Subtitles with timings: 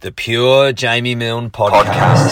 [0.00, 2.30] the Pure Jamie Milne podcast,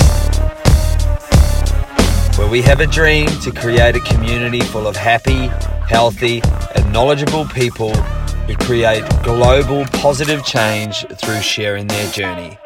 [2.39, 5.49] where we have a dream to create a community full of happy,
[5.87, 6.41] healthy,
[6.75, 7.95] and knowledgeable people
[8.47, 12.57] who create global positive change through sharing their journey.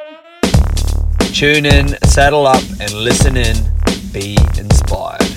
[1.35, 3.57] Tune in, saddle up, and listen in.
[4.13, 5.32] Be inspired.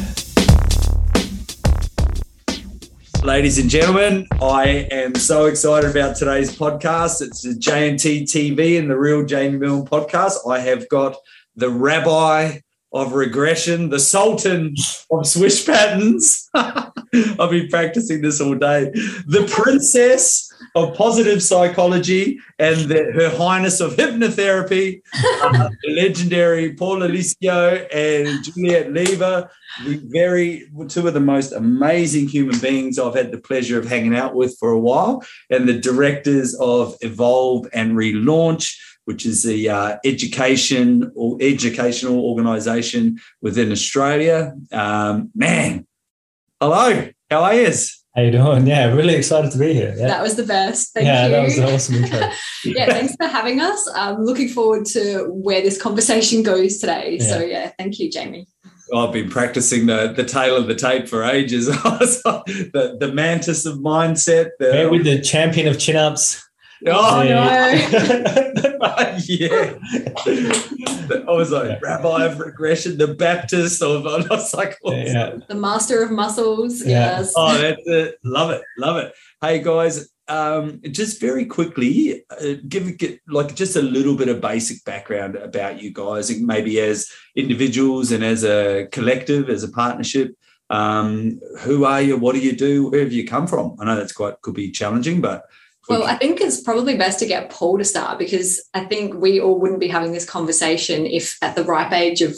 [3.26, 7.24] Ladies and gentlemen, I am so excited about today's podcast.
[7.24, 10.48] It's the JNT TV and the Real Jamie Milne podcast.
[10.48, 11.16] I have got
[11.56, 12.60] the rabbi
[12.94, 14.76] of regression, the sultan
[15.10, 16.48] of swish patterns.
[16.54, 18.92] I've been practicing this all day.
[19.26, 25.02] The princess of positive psychology and the, her highness of hypnotherapy,
[25.42, 29.50] uh, the legendary Paul Eliseo and Juliet Lever,
[29.86, 34.16] the very two of the most amazing human beings I've had the pleasure of hanging
[34.16, 39.70] out with for a while, and the directors of Evolve and Relaunch, which is the
[39.70, 44.54] uh, education or educational organisation within Australia.
[44.74, 45.88] Um, man,
[46.60, 47.74] hello, how are you?
[48.16, 48.66] How you doing?
[48.66, 49.94] Yeah, really excited to be here.
[49.98, 50.08] Yeah.
[50.08, 50.94] That was the best.
[50.94, 51.32] Thank yeah, you.
[51.32, 52.20] that was an awesome intro.
[52.64, 53.90] yeah, thanks for having us.
[53.94, 57.18] I'm looking forward to where this conversation goes today.
[57.20, 57.28] Yeah.
[57.28, 58.48] So yeah, thank you, Jamie.
[58.96, 61.66] I've been practicing the the tale of the tape for ages.
[61.68, 64.52] the the mantis of mindset.
[64.60, 66.45] The, yeah, with the champion of chin ups.
[66.88, 67.88] Oh yeah.
[68.54, 69.18] no!
[69.28, 69.74] yeah,
[71.28, 71.80] I was like yeah.
[71.82, 75.38] rabbi of regression, the Baptist of I was like, yeah.
[75.48, 76.82] the master of muscles.
[76.86, 77.18] Yeah.
[77.20, 77.34] Yes.
[77.36, 78.20] Oh, that's it.
[78.24, 79.14] Love it, love it.
[79.42, 84.42] Hey guys, um, just very quickly, uh, give get, like just a little bit of
[84.42, 90.36] basic background about you guys, maybe as individuals and as a collective, as a partnership.
[90.70, 92.18] Um, who are you?
[92.18, 92.90] What do you do?
[92.90, 93.76] Where have you come from?
[93.80, 95.46] I know that's quite could be challenging, but
[95.88, 99.40] well, I think it's probably best to get Paul to start because I think we
[99.40, 102.36] all wouldn't be having this conversation if at the ripe age of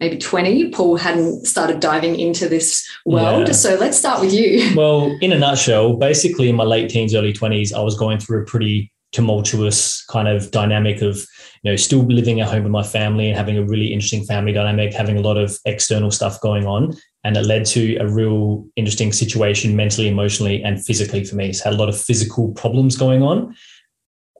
[0.00, 3.46] maybe 20, Paul hadn't started diving into this world.
[3.46, 3.54] Yeah.
[3.54, 4.74] So let's start with you.
[4.76, 8.42] Well, in a nutshell, basically in my late teens, early 20s, I was going through
[8.42, 11.16] a pretty tumultuous kind of dynamic of
[11.62, 14.52] you know still living at home with my family and having a really interesting family
[14.52, 18.66] dynamic having a lot of external stuff going on and it led to a real
[18.76, 21.52] interesting situation mentally emotionally and physically for me.
[21.52, 23.54] So I had a lot of physical problems going on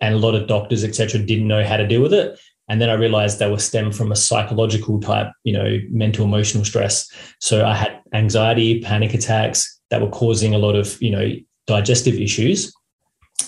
[0.01, 2.39] and a lot of doctors etc didn't know how to deal with it.
[2.69, 6.65] And then i realized they were stemmed from a psychological type you know mental emotional
[6.65, 7.11] stress.
[7.41, 11.33] So i had anxiety panic attacks that were causing a lot of you know
[11.67, 12.73] digestive issues.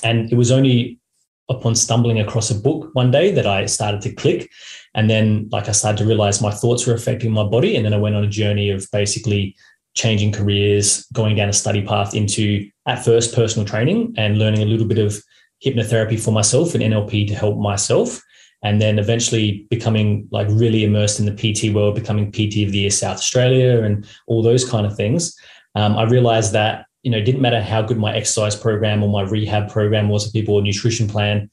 [0.02, 0.98] And it was only
[1.48, 4.50] upon stumbling across a book one day that I started to click.
[4.94, 7.76] And then, like, I started to realize my thoughts were affecting my body.
[7.76, 9.56] And then I went on a journey of basically
[9.94, 14.66] changing careers, going down a study path into, at first, personal training and learning a
[14.66, 15.22] little bit of
[15.64, 18.20] hypnotherapy for myself and NLP to help myself.
[18.62, 22.78] And then eventually becoming like really immersed in the PT world, becoming PT of the
[22.78, 25.36] Year South Australia and all those kind of things.
[25.74, 29.10] Um, I realized that you know, it didn't matter how good my exercise program or
[29.10, 31.50] my rehab program was, or people or nutrition plan.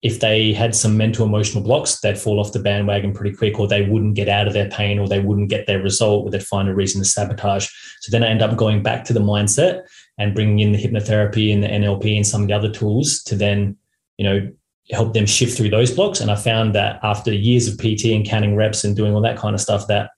[0.00, 3.68] If they had some mental emotional blocks, they'd fall off the bandwagon pretty quick, or
[3.68, 6.42] they wouldn't get out of their pain, or they wouldn't get their result, or they'd
[6.42, 7.68] find a reason to sabotage.
[8.00, 9.82] So then I end up going back to the mindset
[10.16, 13.36] and bringing in the hypnotherapy and the NLP and some of the other tools to
[13.36, 13.76] then,
[14.16, 14.50] you know,
[14.90, 16.20] help them shift through those blocks.
[16.20, 19.36] And I found that after years of PT and counting reps and doing all that
[19.36, 20.10] kind of stuff, that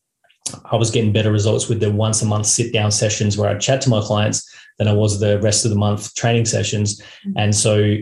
[0.71, 3.61] I was getting better results with the once a month sit down sessions where I'd
[3.61, 4.46] chat to my clients
[4.79, 7.01] than I was the rest of the month training sessions.
[7.01, 7.33] Mm-hmm.
[7.37, 7.97] And so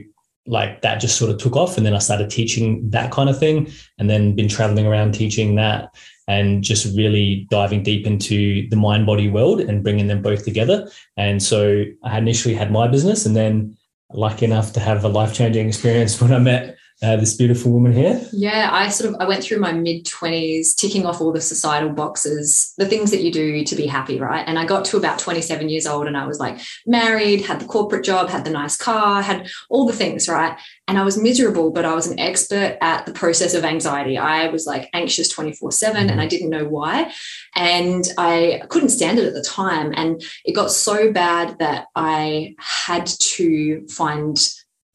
[0.47, 1.77] like that just sort of took off.
[1.77, 5.55] And then I started teaching that kind of thing and then been traveling around teaching
[5.57, 5.95] that
[6.27, 10.89] and just really diving deep into the mind body world and bringing them both together.
[11.17, 13.77] And so I initially had my business and then
[14.13, 17.93] lucky enough to have a life changing experience when I met uh, this beautiful woman
[17.93, 18.21] here?
[18.33, 21.91] Yeah, I sort of I went through my mid twenties, ticking off all the societal
[21.91, 24.45] boxes, the things that you do to be happy, right?
[24.47, 27.61] And I got to about twenty seven years old, and I was like married, had
[27.61, 30.59] the corporate job, had the nice car, had all the things, right?
[30.89, 34.17] And I was miserable, but I was an expert at the process of anxiety.
[34.17, 37.13] I was like anxious twenty four seven, and I didn't know why,
[37.55, 42.55] and I couldn't stand it at the time, and it got so bad that I
[42.59, 44.39] had to find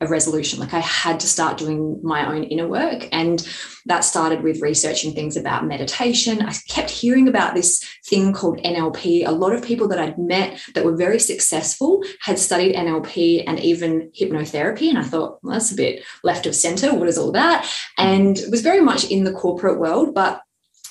[0.01, 0.60] a resolution.
[0.60, 3.07] Like I had to start doing my own inner work.
[3.12, 3.46] And
[3.86, 6.42] that started with researching things about meditation.
[6.42, 9.28] I kept hearing about this thing called NLP.
[9.28, 13.60] A lot of people that I'd met that were very successful had studied NLP and
[13.60, 14.90] even hypnotherapy.
[14.90, 16.94] And I thought, well, that's a bit left of center.
[16.94, 17.69] What is all that?
[17.98, 20.13] And it was very much in the corporate world.
[20.13, 20.42] But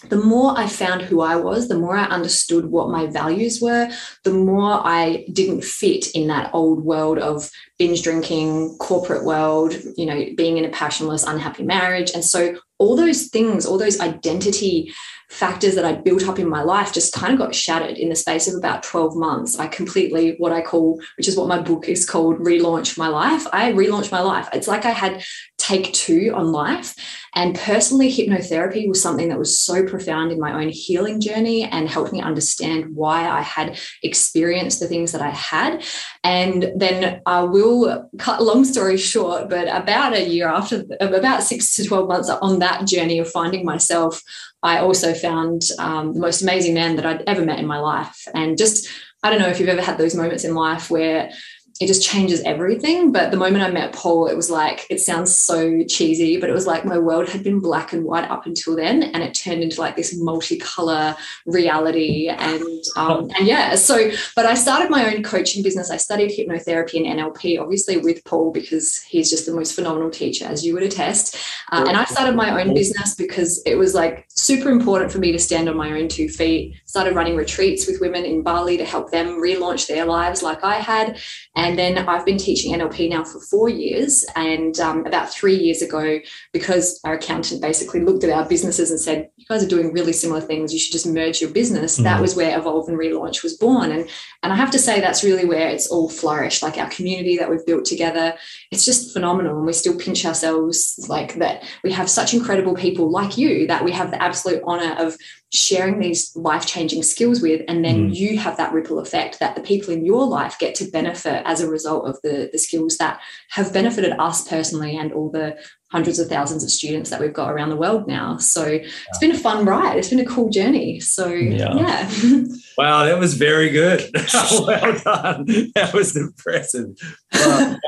[0.08, 3.90] the more I found who I was, the more I understood what my values were,
[4.22, 10.06] the more I didn't fit in that old world of binge drinking, corporate world, you
[10.06, 12.12] know, being in a passionless, unhappy marriage.
[12.14, 14.94] And so all those things, all those identity
[15.28, 18.16] factors that I'd built up in my life just kind of got shattered in the
[18.16, 19.58] space of about 12 months.
[19.58, 23.46] I completely, what I call, which is what my book is called, relaunch my life.
[23.52, 24.48] I relaunched my life.
[24.52, 25.22] It's like I had
[25.68, 26.94] take two on life.
[27.34, 31.88] And personally, hypnotherapy was something that was so profound in my own healing journey and
[31.88, 35.84] helped me understand why I had experienced the things that I had.
[36.24, 41.76] And then I will cut long story short, but about a year after, about six
[41.76, 44.22] to 12 months on that journey of finding myself,
[44.62, 48.26] I also found um, the most amazing man that I'd ever met in my life.
[48.34, 48.88] And just,
[49.22, 51.30] I don't know if you've ever had those moments in life where
[51.80, 53.12] it just changes everything.
[53.12, 56.52] But the moment I met Paul, it was like, it sounds so cheesy, but it
[56.52, 59.04] was like my world had been black and white up until then.
[59.04, 61.16] And it turned into like this multicolor
[61.46, 62.28] reality.
[62.28, 62.62] And,
[62.96, 65.90] um, and yeah, so, but I started my own coaching business.
[65.90, 70.46] I studied hypnotherapy and NLP, obviously with Paul, because he's just the most phenomenal teacher,
[70.46, 71.36] as you would attest.
[71.70, 75.30] Uh, and I started my own business because it was like super important for me
[75.30, 76.74] to stand on my own two feet.
[76.86, 80.76] Started running retreats with women in Bali to help them relaunch their lives like I
[80.76, 81.20] had.
[81.54, 84.24] And and then I've been teaching NLP now for four years.
[84.34, 86.18] And um, about three years ago,
[86.50, 90.14] because our accountant basically looked at our businesses and said, You guys are doing really
[90.14, 91.96] similar things, you should just merge your business.
[91.96, 92.04] Mm-hmm.
[92.04, 93.92] That was where Evolve and Relaunch was born.
[93.92, 94.08] And,
[94.42, 96.62] and I have to say, that's really where it's all flourished.
[96.62, 98.34] Like our community that we've built together,
[98.70, 99.58] it's just phenomenal.
[99.58, 101.64] And we still pinch ourselves like that.
[101.84, 105.18] We have such incredible people like you that we have the absolute honor of
[105.52, 107.62] sharing these life changing skills with.
[107.68, 108.14] And then mm.
[108.14, 111.60] you have that ripple effect that the people in your life get to benefit as
[111.60, 115.56] a result of the, the skills that have benefited us personally and all the
[115.90, 118.36] hundreds of thousands of students that we've got around the world now.
[118.36, 119.96] So it's been a fun ride.
[119.96, 121.00] It's been a cool journey.
[121.00, 121.74] So yeah.
[121.74, 122.44] yeah.
[122.78, 124.04] wow, that was very good.
[124.34, 125.46] well done.
[125.74, 126.90] That was impressive.
[127.32, 127.78] But,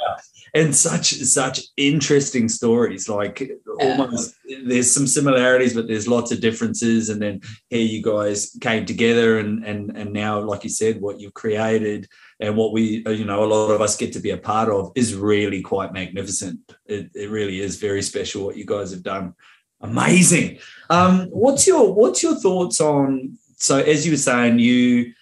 [0.54, 3.08] and such such interesting stories.
[3.08, 3.54] Like yeah.
[3.80, 7.08] almost there's some similarities, but there's lots of differences.
[7.08, 11.20] And then here you guys came together, and and and now, like you said, what
[11.20, 12.08] you've created
[12.40, 14.92] and what we you know a lot of us get to be a part of
[14.94, 16.58] is really quite magnificent.
[16.86, 19.34] It, it really is very special what you guys have done.
[19.82, 20.58] Amazing.
[20.88, 23.38] Um, what's your what's your thoughts on?
[23.56, 25.12] So as you were saying, you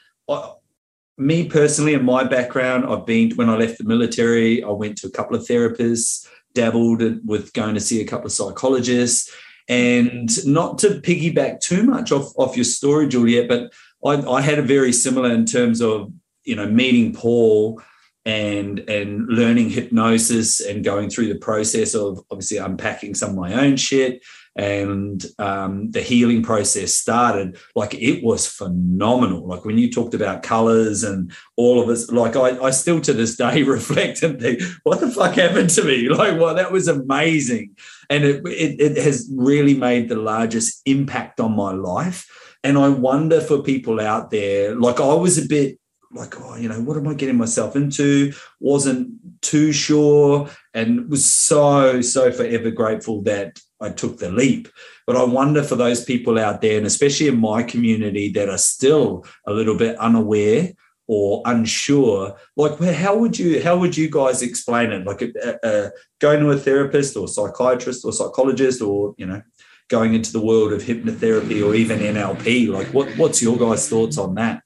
[1.18, 5.08] me personally, in my background, I've been when I left the military, I went to
[5.08, 9.30] a couple of therapists, dabbled with going to see a couple of psychologists,
[9.68, 13.72] and not to piggyback too much off, off your story, Juliet, but
[14.04, 16.12] I, I had a very similar in terms of
[16.44, 17.82] you know meeting Paul
[18.24, 23.54] and and learning hypnosis and going through the process of obviously unpacking some of my
[23.54, 24.22] own shit
[24.58, 29.46] and um, the healing process started like it was phenomenal.
[29.46, 33.12] Like when you talked about colors and all of us like I, I still to
[33.12, 36.08] this day reflect and think what the fuck happened to me?
[36.18, 37.76] Like well that was amazing.
[38.10, 42.26] And it, it, it has really made the largest impact on my life.
[42.64, 45.78] And i wonder for people out there like i was a bit
[46.10, 48.32] like, oh, you know, what am I getting myself into?
[48.60, 49.10] Wasn't
[49.42, 54.68] too sure and was so, so forever grateful that I took the leap.
[55.06, 58.58] But I wonder for those people out there, and especially in my community that are
[58.58, 60.72] still a little bit unaware
[61.06, 65.06] or unsure, like how would you how would you guys explain it?
[65.06, 69.42] Like uh, uh, going to a therapist or psychiatrist or psychologist, or you know,
[69.88, 72.68] going into the world of hypnotherapy or even NLP.
[72.68, 74.62] Like, what what's your guys' thoughts on that?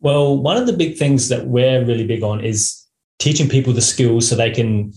[0.00, 2.84] Well, one of the big things that we're really big on is
[3.18, 4.92] teaching people the skills so they can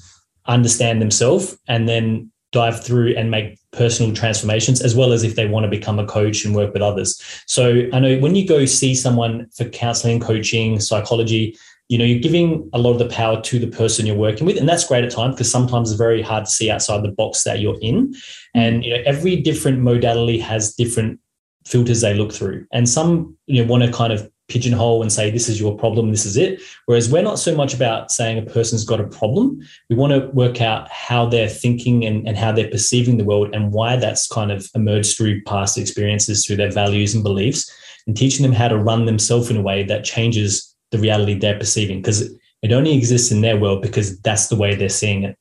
[0.47, 5.47] understand themselves and then dive through and make personal transformations as well as if they
[5.47, 7.21] want to become a coach and work with others.
[7.47, 11.57] So I know when you go see someone for counseling, coaching, psychology,
[11.89, 14.57] you know, you're giving a lot of the power to the person you're working with.
[14.57, 17.43] And that's great at times because sometimes it's very hard to see outside the box
[17.43, 18.15] that you're in.
[18.55, 21.19] And you know, every different modality has different
[21.65, 22.65] filters they look through.
[22.71, 26.11] And some you know want to kind of pigeonhole and say this is your problem
[26.11, 26.61] this is it.
[26.85, 29.59] Whereas we're not so much about saying a person's got a problem.
[29.89, 33.53] We want to work out how they're thinking and, and how they're perceiving the world
[33.53, 37.71] and why that's kind of emerged through past experiences through their values and beliefs
[38.07, 41.57] and teaching them how to run themselves in a way that changes the reality they're
[41.57, 42.21] perceiving because
[42.61, 45.37] it only exists in their world because that's the way they're seeing it.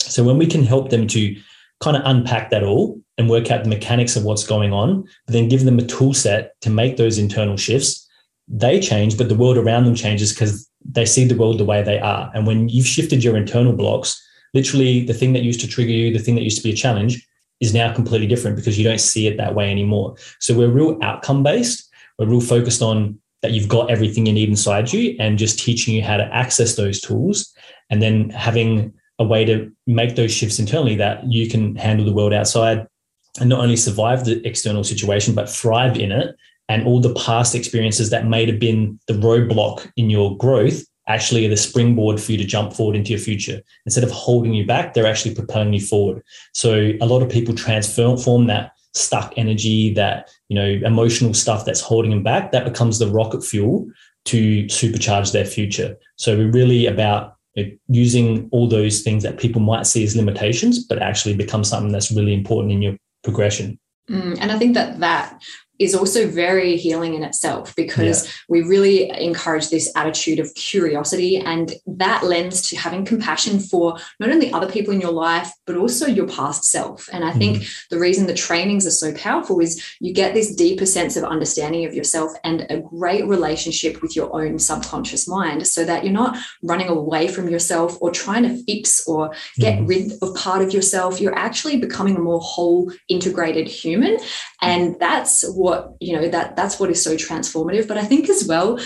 [0.00, 1.36] So when we can help them to
[1.80, 5.32] kind of unpack that all and work out the mechanics of what's going on but
[5.32, 8.07] then give them a tool set to make those internal shifts
[8.48, 11.82] they change, but the world around them changes because they see the world the way
[11.82, 12.30] they are.
[12.34, 14.20] And when you've shifted your internal blocks,
[14.54, 16.76] literally the thing that used to trigger you, the thing that used to be a
[16.76, 17.26] challenge,
[17.60, 20.14] is now completely different because you don't see it that way anymore.
[20.40, 21.88] So we're real outcome based.
[22.18, 25.94] We're real focused on that you've got everything you need inside you and just teaching
[25.94, 27.52] you how to access those tools
[27.90, 32.12] and then having a way to make those shifts internally that you can handle the
[32.12, 32.86] world outside
[33.40, 36.34] and not only survive the external situation, but thrive in it.
[36.68, 41.46] And all the past experiences that may have been the roadblock in your growth actually
[41.46, 43.62] are the springboard for you to jump forward into your future.
[43.86, 46.22] Instead of holding you back, they're actually propelling you forward.
[46.52, 51.80] So a lot of people transform that stuck energy, that you know emotional stuff that's
[51.80, 52.52] holding them back.
[52.52, 53.86] That becomes the rocket fuel
[54.26, 55.96] to supercharge their future.
[56.16, 57.34] So we're really about
[57.88, 62.12] using all those things that people might see as limitations, but actually become something that's
[62.12, 63.78] really important in your progression.
[64.10, 65.42] Mm, and I think that that
[65.78, 68.30] is also very healing in itself because yeah.
[68.48, 74.30] we really encourage this attitude of curiosity and that lends to having compassion for not
[74.30, 77.08] only other people in your life but also your past self.
[77.12, 80.52] And i mm think the reason the trainings are so powerful is you get this
[80.52, 85.64] deeper sense of understanding of yourself and a great relationship with your own subconscious mind
[85.64, 89.88] so that you're not running away from yourself or trying to fix or get mm
[89.88, 91.20] rid of part of yourself.
[91.20, 94.18] You're actually becoming a more whole integrated human.
[94.60, 97.86] And that's what what you know that that's what is so transformative.
[97.86, 98.78] But i think as well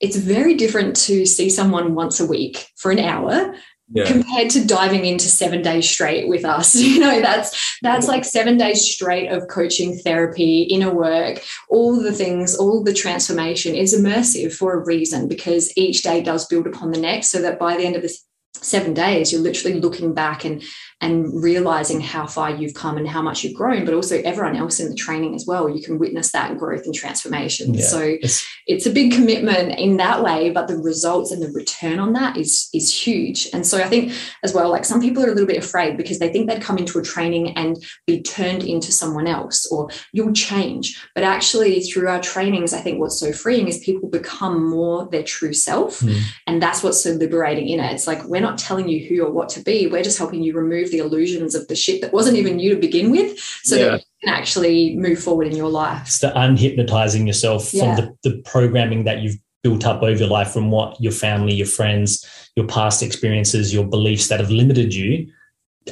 [0.00, 3.54] it's very different to see someone once a week for an hour
[3.94, 4.06] yeah.
[4.06, 6.74] compared to diving into seven days straight with us.
[6.92, 12.12] You know that's that's like seven days straight of coaching therapy inner work all the
[12.12, 16.90] things all the transformation is immersive for a reason because each day does build upon
[16.90, 18.14] the next so that by the end of the
[18.54, 20.62] seven days you're literally looking back and
[21.02, 24.78] and realizing how far you've come and how much you've grown, but also everyone else
[24.78, 25.68] in the training as well.
[25.68, 27.74] You can witness that growth and transformation.
[27.74, 31.50] Yeah, so it's, it's, a big commitment in that way, but the results and the
[31.50, 33.48] return on that is is huge.
[33.52, 34.12] And so I think
[34.44, 36.78] as well, like some people are a little bit afraid because they think they'd come
[36.78, 41.00] into a training and be turned into someone else or you'll change.
[41.16, 45.24] But actually, through our trainings, I think what's so freeing is people become more their
[45.24, 45.98] true self.
[45.98, 46.20] Mm.
[46.46, 47.92] And that's what's so liberating in it.
[47.92, 50.54] It's like we're not telling you who or what to be, we're just helping you
[50.54, 53.84] remove the illusions of the shit that wasn't even you to begin with so yeah.
[53.84, 56.02] that you can actually move forward in your life.
[56.02, 57.96] It's the unhypnotizing yourself yeah.
[57.96, 61.54] from the, the programming that you've built up over your life from what your family,
[61.54, 65.32] your friends, your past experiences, your beliefs that have limited you,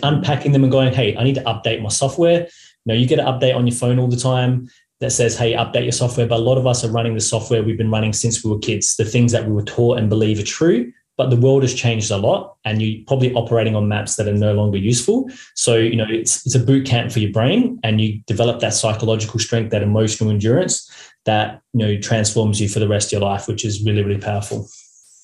[0.02, 2.40] unpacking them and going, hey, I need to update my software.
[2.40, 2.48] You
[2.86, 4.68] know, you get an update on your phone all the time
[5.00, 6.26] that says, hey, update your software.
[6.26, 8.58] But a lot of us are running the software we've been running since we were
[8.58, 11.74] kids, the things that we were taught and believe are true but the world has
[11.74, 15.28] changed a lot and you're probably operating on maps that are no longer useful.
[15.54, 18.72] So you know it's, it's a boot camp for your brain and you develop that
[18.72, 20.90] psychological strength that emotional endurance
[21.26, 24.18] that you know transforms you for the rest of your life which is really really
[24.18, 24.66] powerful.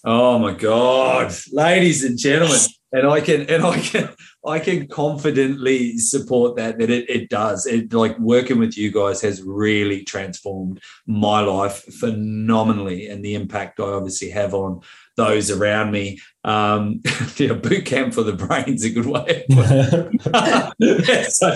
[0.05, 1.35] Oh my god.
[1.50, 2.61] Ladies and gentlemen
[2.93, 4.09] and i can and i can
[4.47, 7.67] I can confidently support that that it, it does.
[7.67, 13.81] It like working with you guys has really transformed my life phenomenally and the impact
[13.81, 14.83] I obviously have on
[15.17, 16.21] those around me.
[16.45, 17.03] Um,
[17.37, 19.45] yeah, boot camp for the brain's is a good way.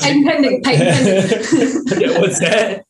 [0.03, 2.01] patent pending, patent pending.
[2.01, 2.85] yeah, what's that?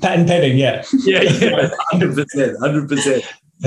[0.00, 0.84] Patent pending, yeah.
[1.04, 3.24] Yeah, yeah, hundred percent, hundred percent.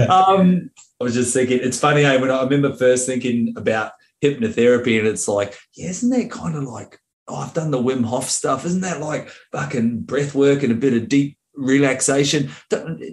[0.10, 3.92] Um, I was just thinking, it's funny, hey, when I remember first thinking about
[4.24, 8.06] hypnotherapy, and it's like, yeah, isn't that kind of like, oh, I've done the Wim
[8.06, 8.66] Hof stuff.
[8.66, 12.50] Isn't that like fucking breath work and a bit of deep relaxation.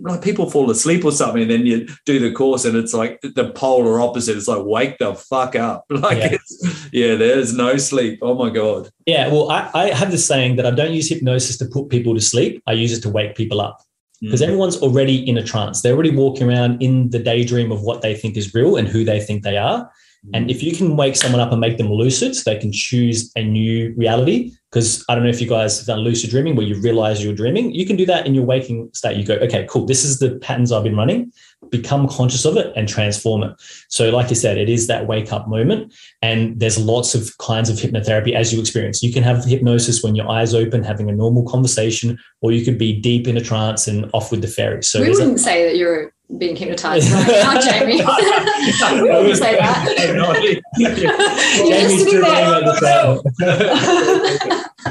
[0.02, 3.20] Like people fall asleep or something and then you do the course and it's like
[3.22, 4.36] the polar opposite.
[4.36, 5.84] It's like wake the fuck up.
[6.00, 8.20] Like yeah, yeah there's no sleep.
[8.22, 8.90] Oh my god.
[9.06, 12.14] Yeah well I, I have this saying that i don't use hypnosis to put people
[12.14, 12.62] to sleep.
[12.66, 13.82] I use it to wake people up.
[14.22, 14.44] Because mm.
[14.44, 15.82] everyone's already in a trance.
[15.82, 19.04] They're already walking around in the daydream of what they think is real and who
[19.04, 19.90] they think they are
[20.34, 23.32] and if you can wake someone up and make them lucid so they can choose
[23.36, 26.66] a new reality, because I don't know if you guys have done lucid dreaming where
[26.66, 29.16] you realize you're dreaming, you can do that in your waking state.
[29.16, 31.32] You go, okay, cool, this is the patterns I've been running,
[31.70, 33.52] become conscious of it and transform it.
[33.88, 35.92] So, like you said, it is that wake up moment.
[36.20, 39.02] And there's lots of kinds of hypnotherapy as you experience.
[39.02, 42.78] You can have hypnosis when your eyes open, having a normal conversation, or you could
[42.78, 44.88] be deep in a trance and off with the fairies.
[44.88, 47.96] So, we wouldn't a- say that you're being hypnotized right now, Jamie.
[49.02, 49.94] we wouldn't say that.
[49.98, 50.52] Jamie's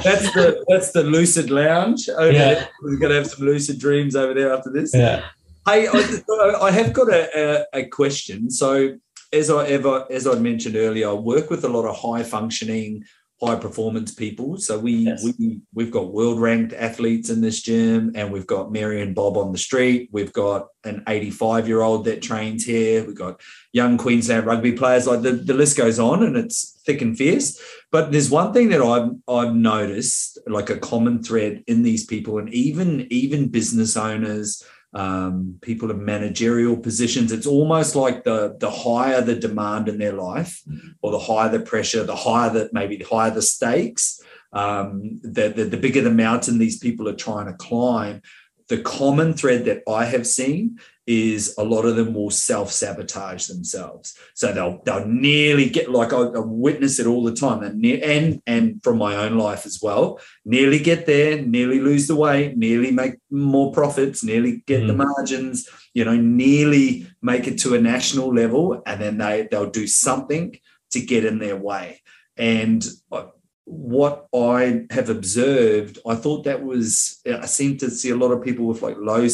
[0.04, 2.10] that's the that's the lucid lounge.
[2.10, 2.54] Over yeah.
[2.54, 2.70] There.
[2.82, 4.94] We're gonna have some lucid dreams over there after this.
[4.94, 5.26] Yeah.
[5.66, 8.50] Hey, I, I have got a, a, a question.
[8.50, 8.98] So
[9.32, 13.04] as I ever as I mentioned earlier, I work with a lot of high functioning
[13.42, 14.58] high performance people.
[14.58, 15.24] So we Yes.
[15.24, 19.38] we we've got world ranked athletes in this gym, and we've got Mary and Bob
[19.38, 20.10] on the street.
[20.12, 23.06] We've got an 85 year old that trains here.
[23.06, 23.40] We've got
[23.72, 25.08] young Queensland rugby players.
[25.08, 27.60] Like the, the list goes on, and it's thick and fierce.
[27.92, 32.40] But there's one thing that I've I've noticed, like a common thread in these people,
[32.40, 37.32] and even even business owners, um, people in managerial positions.
[37.32, 40.62] It's almost like the the higher the demand in their life,
[41.02, 44.22] or the higher the pressure, the higher that maybe the higher the stakes,
[44.54, 48.22] um, the, the the bigger the mountain these people are trying to climb.
[48.68, 50.80] The common thread that I have seen
[51.10, 54.16] is a lot of them will self sabotage themselves.
[54.36, 58.42] So they'll they'll nearly get like I, I witness it all the time, and and
[58.46, 60.20] and from my own life as well.
[60.46, 65.68] Nearly get there, nearly lose the weight, nearly make more profits, nearly get the margins.
[65.96, 70.60] You know, nearly make it to a national level, and then they they'll do something
[70.92, 72.02] to get in their way.
[72.38, 73.26] And uh,
[73.70, 78.44] what I have observed, I thought that was I seem to see a lot of
[78.44, 79.28] people with like low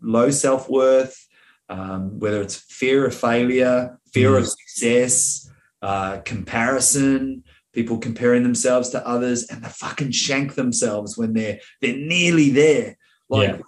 [0.00, 1.28] low self worth,
[1.68, 5.50] um, whether it's fear of failure, fear of success,
[5.82, 7.44] uh, comparison,
[7.74, 12.96] people comparing themselves to others, and they fucking shank themselves when they're they're nearly there.
[13.28, 13.60] Like,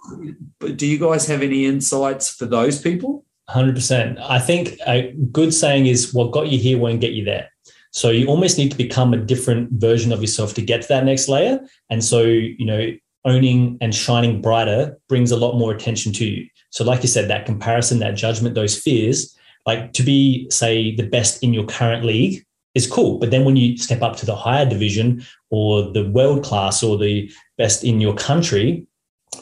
[0.59, 3.25] but do you guys have any insights for those people?
[3.47, 4.17] Hundred percent.
[4.19, 7.49] I think a good saying is, "What got you here won't get you there."
[7.95, 11.05] So you almost need to become a different version of yourself to get to that
[11.05, 11.61] next layer.
[11.89, 12.91] And so, you know,
[13.23, 16.45] owning and shining brighter brings a lot more attention to you.
[16.71, 19.33] So, like you said, that comparison, that judgment, those fears,
[19.65, 23.17] like to be, say, the best in your current league is cool.
[23.17, 26.97] But then when you step up to the higher division or the world class or
[26.97, 28.85] the best in your country,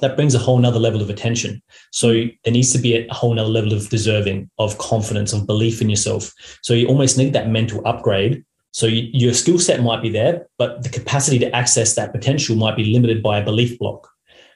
[0.02, 1.62] that brings a whole nother level of attention.
[1.92, 2.12] So
[2.44, 5.90] there needs to be a whole nother level of deserving, of confidence, of belief in
[5.90, 6.34] yourself.
[6.62, 8.44] So you almost need that mental upgrade.
[8.72, 12.56] So you, your skill set might be there, but the capacity to access that potential
[12.56, 14.10] might be limited by a belief block.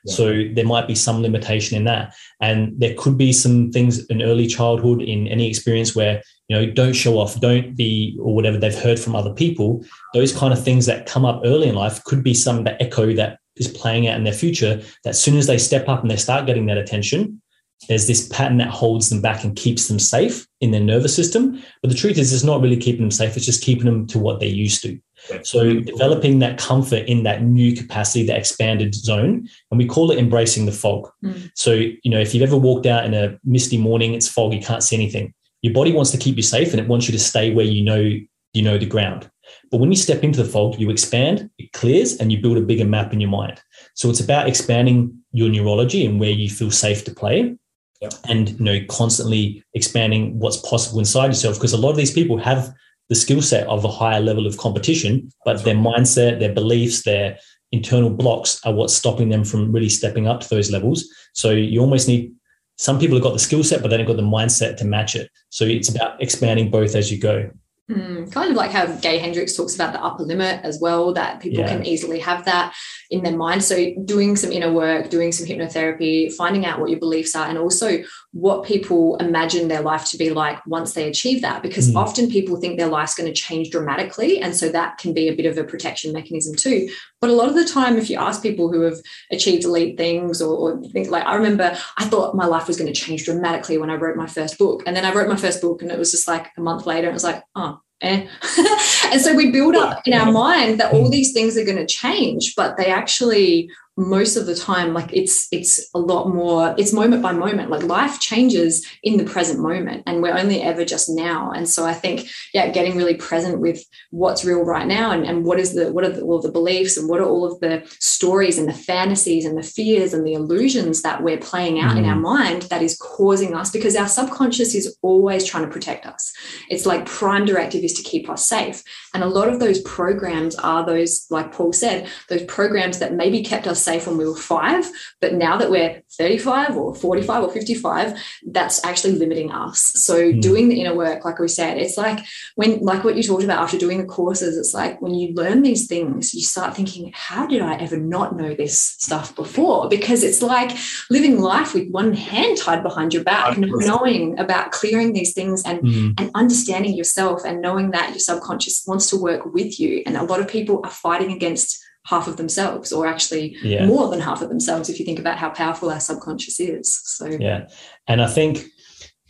[0.06, 0.13] Yeah.
[0.15, 2.15] So there might be some limitation in that.
[2.41, 6.72] And there could be some things in early childhood, in any experience where, you know,
[6.72, 9.86] don't show off, don't be, or whatever they've heard from other people.
[10.13, 13.13] Those kind of things that come up early in life could be some that echo
[13.13, 14.81] that is playing out in their future.
[15.03, 17.41] That as soon as they step up and they start getting that attention,
[17.87, 21.61] there's this pattern that holds them back and keeps them safe in their nervous system.
[21.81, 23.37] But the truth is, it's not really keeping them safe.
[23.37, 24.99] It's just keeping them to what they're used to.
[25.43, 30.19] So developing that comfort in that new capacity, that expanded zone, and we call it
[30.19, 31.09] embracing the fog.
[31.23, 31.51] Mm.
[31.55, 34.62] So, you know, if you've ever walked out in a misty morning, it's fog, you
[34.62, 35.34] can't see anything.
[35.62, 37.84] Your body wants to keep you safe and it wants you to stay where you
[37.84, 38.12] know
[38.53, 39.29] you know the ground.
[39.71, 42.62] But when you step into the fog, you expand, it clears, and you build a
[42.62, 43.62] bigger map in your mind.
[43.95, 47.56] So it's about expanding your neurology and where you feel safe to play.
[48.01, 48.13] Yep.
[48.30, 51.56] And you know, constantly expanding what's possible inside yourself.
[51.56, 52.73] Because a lot of these people have
[53.10, 57.38] the skill set of a higher level of competition, but their mindset, their beliefs, their
[57.71, 61.08] internal blocks are what's stopping them from really stepping up to those levels.
[61.34, 62.34] So you almost need
[62.77, 65.15] some people have got the skill set, but they don't got the mindset to match
[65.15, 65.32] it.
[65.49, 67.49] So it's about expanding both as you go.
[67.89, 71.39] Mm, kind of like how Gay Hendricks talks about the upper limit as well, that
[71.39, 71.69] people Yeah.
[71.69, 72.73] can easily have that
[73.10, 73.63] in their mind.
[73.63, 77.58] So, doing some inner work, doing some hypnotherapy, finding out what your beliefs are, and
[77.58, 78.00] also
[78.34, 81.63] what people imagine their life to be like once they achieve that.
[81.63, 81.96] Because Mm.
[81.96, 84.39] often people think their life's going to change dramatically.
[84.39, 86.89] And so that can be a bit of a protection mechanism too.
[87.20, 88.98] But a lot of the time, if you ask people who have
[89.32, 92.91] achieved elite things or, or things like, I remember I thought my life was going
[92.93, 94.84] to change dramatically when I wrote my first book.
[94.86, 97.08] And then I wrote my first book, and it was just like a month later,
[97.08, 98.27] and it was like, oh, Eh.
[99.12, 101.86] and so we build up in our mind that all these things are going to
[101.86, 106.93] change, but they actually most of the time like it's it's a lot more it's
[106.93, 107.69] moment by moment.
[107.69, 111.51] Like life changes in the present moment and we're only ever just now.
[111.51, 115.45] And so i think yeah getting really present with what's real right now and, and
[115.45, 117.83] what is the what are the, all the beliefs and what are all of the
[117.99, 121.99] stories and the fantasies and the fears and the illusions that we're playing out mm.
[121.99, 126.05] in our mind that is causing us because our subconscious is always trying to protect
[126.05, 126.33] us.
[126.69, 128.83] It's like prime directive is to keep us safe
[129.17, 133.41] and a lot of those programs are those like paul said those programs that maybe
[133.41, 134.89] kept us safe when we were five,
[135.21, 139.80] but now that we're 35 or 45 or 55, that's actually limiting us.
[139.95, 140.41] So mm.
[140.41, 142.19] doing the inner work, like we said, it's like
[142.56, 145.62] when, like what you talked about after doing the courses, it's like when you learn
[145.62, 149.89] these things, you start thinking, how did I ever not know this stuff before?
[149.89, 150.71] Because it's like
[151.10, 155.63] living life with one hand tied behind your back, not knowing about clearing these things
[155.63, 156.19] and, Mm.
[156.19, 160.04] and understanding yourself and knowing that your subconscious wants to work with you.
[160.06, 163.86] And a lot of people are fighting against half of themselves or actually Yeah.
[163.86, 167.26] more than half of themselves if you think about how powerful our subconscious is so
[167.26, 167.67] Yeah.
[168.08, 168.65] And I think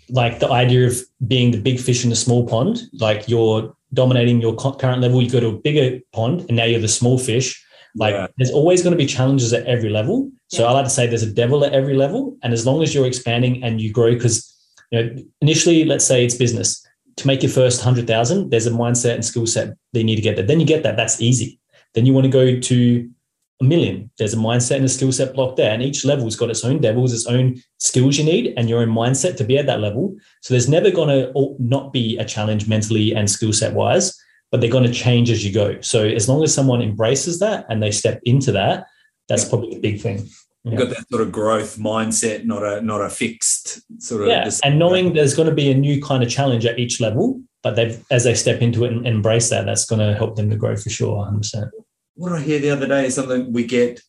[0.10, 0.96] like the idea of
[1.28, 5.30] being the big fish in the small pond, like you're dominating your current level, you
[5.30, 7.62] go to a bigger pond, and now you're the small fish.
[7.96, 8.28] Like yeah.
[8.38, 10.30] there's always going to be challenges at every level.
[10.50, 10.70] So yeah.
[10.70, 13.08] I like to say there's a devil at every level, and as long as you're
[13.08, 14.54] expanding and you grow, because
[14.92, 16.87] you know initially, let's say it's business
[17.18, 20.16] to make your first hundred thousand, there's a mindset and skill set that you need
[20.16, 20.46] to get there.
[20.46, 21.60] Then you get that, that's easy.
[21.94, 23.10] Then you want to go to
[23.60, 24.12] a million.
[24.18, 25.74] There's a mindset and a skill set block there.
[25.74, 28.90] And each level's got its own devils, its own skills you need, and your own
[28.90, 30.16] mindset to be at that level.
[30.42, 34.16] So there's never going to not be a challenge mentally and skill set wise,
[34.52, 35.82] but they're going to change as you go.
[35.82, 38.86] So as long as someone embraces that and they step into that,
[39.28, 40.30] that's probably the big thing.
[40.72, 44.50] You've got that sort of growth mindset, not a not a fixed sort of yeah.
[44.64, 47.76] And knowing there's going to be a new kind of challenge at each level, but
[47.76, 50.56] they've as they step into it and embrace that, that's going to help them to
[50.56, 51.72] grow for sure, 100 percent
[52.18, 54.02] what I hear the other day is something we get.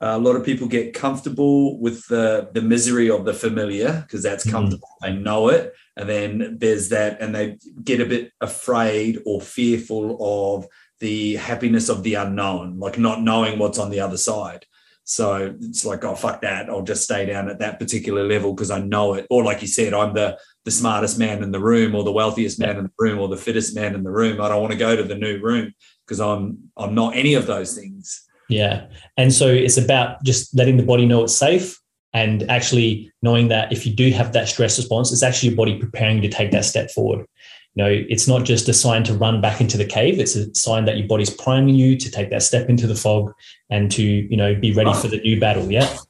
[0.00, 4.22] Uh, a lot of people get comfortable with the the misery of the familiar because
[4.22, 4.56] that's mm-hmm.
[4.56, 4.88] comfortable.
[5.02, 5.06] Mm.
[5.06, 10.18] They know it, and then there's that, and they get a bit afraid or fearful
[10.20, 10.66] of
[11.00, 14.66] the happiness of the unknown, like not knowing what's on the other side.
[15.04, 16.70] So it's like, oh fuck that!
[16.70, 19.26] I'll just stay down at that particular level because I know it.
[19.30, 22.58] Or like you said, I'm the the smartest man in the room, or the wealthiest
[22.58, 24.40] man in the room, or the fittest man in the room.
[24.40, 25.74] I don't want to go to the new room
[26.06, 28.26] because I'm I'm not any of those things.
[28.48, 28.86] Yeah.
[29.16, 31.80] And so it's about just letting the body know it's safe
[32.12, 35.78] and actually knowing that if you do have that stress response, it's actually your body
[35.78, 37.26] preparing you to take that step forward.
[37.74, 40.20] You know, it's not just a sign to run back into the cave.
[40.20, 43.32] It's a sign that your body's priming you to take that step into the fog
[43.68, 45.70] and to, you know, be ready for the new battle.
[45.70, 45.96] Yeah.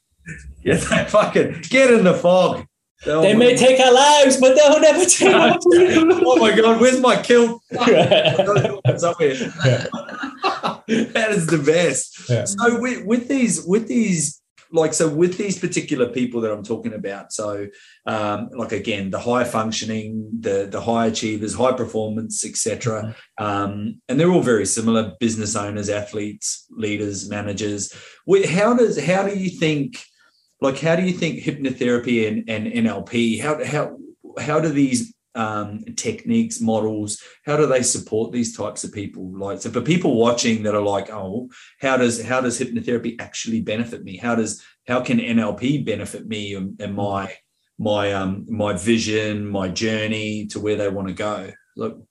[0.66, 2.64] Yeah, fucking get in the fog.
[3.07, 7.00] Oh they may take our lives, but they'll never take our Oh my God, where's
[7.00, 7.61] my kilt?
[7.68, 9.35] What's up here?
[10.87, 12.31] that is the best.
[12.31, 12.44] Yeah.
[12.44, 14.40] So with, with these, with these,
[14.74, 17.68] like, so with these particular people that I'm talking about, so
[18.06, 23.14] um, like again, the high functioning, the the high achievers, high performance, etc.
[23.38, 23.44] Mm-hmm.
[23.44, 27.92] Um, and they're all very similar: business owners, athletes, leaders, managers.
[28.50, 30.04] How does how do you think?
[30.60, 33.98] like how do you think hypnotherapy and, and NLP how how
[34.38, 39.36] how do these um, techniques models how do they support these types of people?
[39.36, 41.48] Like so for people watching that are like oh
[41.80, 44.16] how does how does hypnotherapy actually benefit me?
[44.16, 47.34] How does how can NLP benefit me and, and my
[47.78, 51.50] my um my vision my journey to where they want to go?
[51.76, 52.02] Look.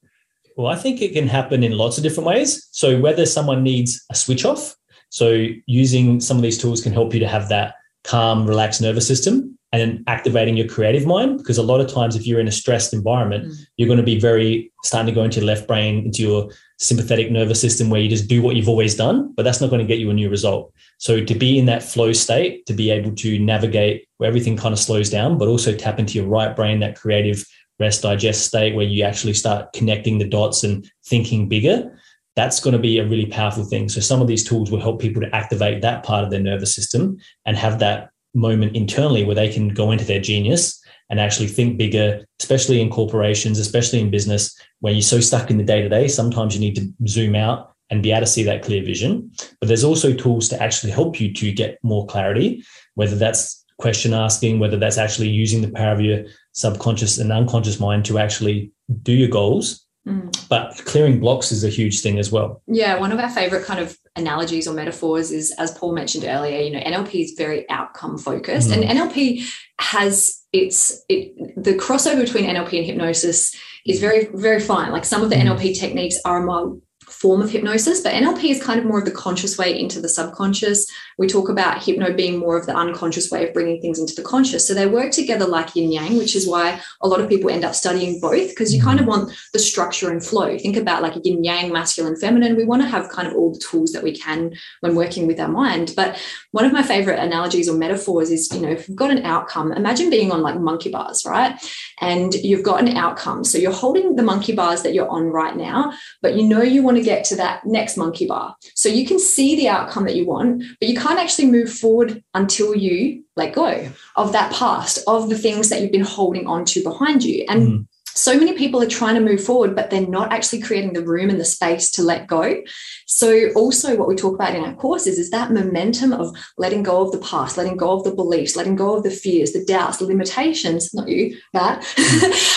[0.55, 2.67] Well i think it can happen in lots of different ways.
[2.71, 4.75] So whether someone needs a switch off
[5.13, 9.07] so using some of these tools can help you to have that calm, relaxed nervous
[9.07, 11.39] system and activating your creative mind.
[11.39, 13.55] Because a lot of times, if you're in a stressed environment, mm.
[13.75, 17.31] you're going to be very starting to go into your left brain, into your sympathetic
[17.31, 19.87] nervous system where you just do what you've always done, but that's not going to
[19.87, 20.71] get you a new result.
[20.99, 24.73] So to be in that flow state, to be able to navigate where everything kind
[24.73, 27.43] of slows down, but also tap into your right brain, that creative
[27.79, 31.91] rest digest state where you actually start connecting the dots and thinking bigger
[32.35, 33.89] that's going to be a really powerful thing.
[33.89, 36.73] So some of these tools will help people to activate that part of their nervous
[36.73, 41.47] system and have that moment internally where they can go into their genius and actually
[41.47, 45.81] think bigger, especially in corporations, especially in business, where you're so stuck in the day
[45.81, 46.07] to day.
[46.07, 49.31] Sometimes you need to zoom out and be able to see that clear vision.
[49.59, 52.63] But there's also tools to actually help you to get more clarity,
[52.95, 57.79] whether that's question asking, whether that's actually using the power of your subconscious and unconscious
[57.79, 58.71] mind to actually
[59.03, 60.49] do your goals Mm.
[60.49, 62.61] But clearing blocks is a huge thing as well.
[62.67, 66.59] Yeah, one of our favorite kind of analogies or metaphors is, as Paul mentioned earlier,
[66.59, 68.73] you know, NLP is very outcome focused, mm.
[68.73, 69.49] and NLP
[69.79, 74.91] has its it, the crossover between NLP and hypnosis is very very fine.
[74.91, 75.47] Like some of the mm.
[75.47, 76.73] NLP techniques are a
[77.09, 80.09] form of hypnosis, but NLP is kind of more of the conscious way into the
[80.09, 80.85] subconscious.
[81.17, 84.21] We talk about hypno being more of the unconscious way of bringing things into the
[84.21, 84.67] conscious.
[84.67, 87.63] So they work together like yin yang, which is why a lot of people end
[87.63, 90.57] up studying both because you kind of want the structure and flow.
[90.57, 92.55] Think about like yin yang, masculine, feminine.
[92.55, 95.39] We want to have kind of all the tools that we can when working with
[95.39, 95.93] our mind.
[95.95, 96.21] But
[96.51, 99.71] one of my favorite analogies or metaphors is, you know, if you've got an outcome,
[99.71, 101.59] imagine being on like monkey bars, right?
[102.01, 103.43] And you've got an outcome.
[103.43, 106.83] So you're holding the monkey bars that you're on right now, but you know you
[106.83, 108.55] want to get to that next monkey bar.
[108.75, 112.23] So you can see the outcome that you want, but you can't actually move forward
[112.33, 116.63] until you let go of that past, of the things that you've been holding on
[116.65, 117.45] to behind you.
[117.49, 117.87] And mm.
[118.05, 121.29] so many people are trying to move forward, but they're not actually creating the room
[121.29, 122.61] and the space to let go.
[123.05, 127.01] So, also, what we talk about in our courses is that momentum of letting go
[127.01, 129.97] of the past, letting go of the beliefs, letting go of the fears, the doubts,
[129.97, 131.83] the limitations, not you, that,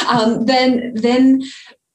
[0.08, 1.42] um, then, then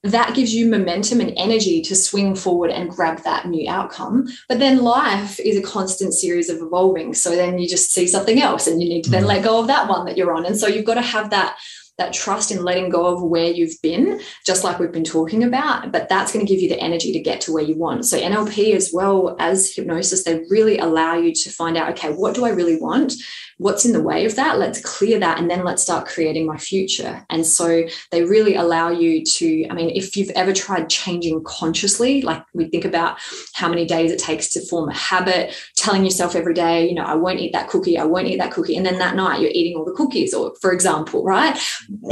[0.03, 4.27] that gives you momentum and energy to swing forward and grab that new outcome.
[4.49, 7.13] But then life is a constant series of evolving.
[7.13, 9.27] So then you just see something else and you need to then mm.
[9.27, 10.45] let go of that one that you're on.
[10.45, 11.57] And so you've got to have that
[12.01, 15.91] that trust in letting go of where you've been, just like we've been talking about.
[15.91, 18.05] But that's going to give you the energy to get to where you want.
[18.05, 22.33] So NLP as well as hypnosis, they really allow you to find out, okay, what
[22.33, 23.13] do I really want?
[23.57, 24.57] What's in the way of that?
[24.57, 27.23] Let's clear that and then let's start creating my future.
[27.29, 32.23] And so they really allow you to, I mean, if you've ever tried changing consciously,
[32.23, 33.19] like we think about
[33.53, 37.03] how many days it takes to form a habit, telling yourself every day, you know,
[37.03, 38.75] I won't eat that cookie, I won't eat that cookie.
[38.75, 41.55] And then that night you're eating all the cookies, or for example, right?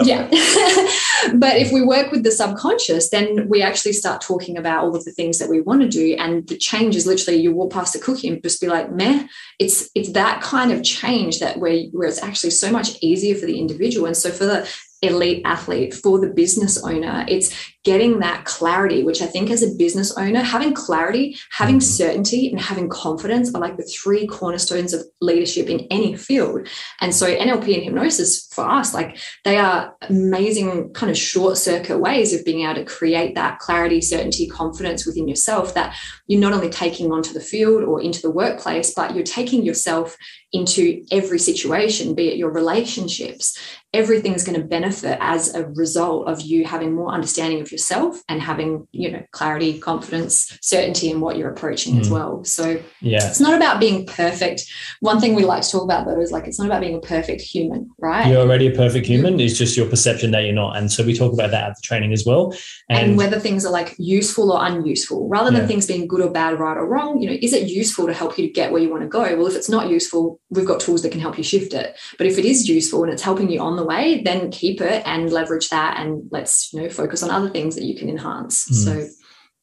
[0.03, 0.27] Yeah.
[1.35, 5.05] but if we work with the subconscious, then we actually start talking about all of
[5.05, 6.15] the things that we want to do.
[6.17, 9.27] And the change is literally you walk past the cookie and just be like, meh.
[9.59, 13.45] It's it's that kind of change that where, where it's actually so much easier for
[13.45, 14.05] the individual.
[14.05, 14.69] And so for the
[15.01, 19.73] elite athlete, for the business owner, it's getting that clarity, which I think as a
[19.75, 21.81] business owner, having clarity, having mm-hmm.
[21.81, 26.67] certainty, and having confidence are like the three cornerstones of leadership in any field.
[26.99, 31.99] And so NLP and hypnosis for us, like they are amazing kind of short circuit
[31.99, 35.95] ways of being able to create that clarity, certainty, confidence within yourself that
[36.29, 40.15] you're not only taking onto the field or into the workplace, but you're taking yourself
[40.53, 43.57] into every situation, be it your relationships,
[43.93, 48.41] everything's going to benefit as a result of you having more understanding of yourself and
[48.41, 52.01] having, you know, clarity, confidence, certainty in what you're approaching mm.
[52.01, 52.43] as well.
[52.43, 54.63] So yeah, it's not about being perfect.
[54.99, 57.01] One thing we like to talk about though is like it's not about being a
[57.01, 58.27] perfect human, right?
[58.27, 59.39] You're already a perfect human.
[59.39, 60.77] It's just your perception that you're not.
[60.77, 62.53] And so we talk about that at the training as well.
[62.89, 65.67] And, and whether things are like useful or unuseful, rather than yeah.
[65.67, 68.37] things being good or bad, right or wrong, you know, is it useful to help
[68.37, 69.21] you to get where you want to go?
[69.37, 71.97] Well, if it's not useful, we've got tools that can help you shift it.
[72.17, 75.03] But if it is useful and it's helping you on the way, then keep it
[75.05, 78.69] and leverage that and let's, you know, focus on other things that you can enhance.
[78.69, 78.73] Mm.
[78.73, 79.09] So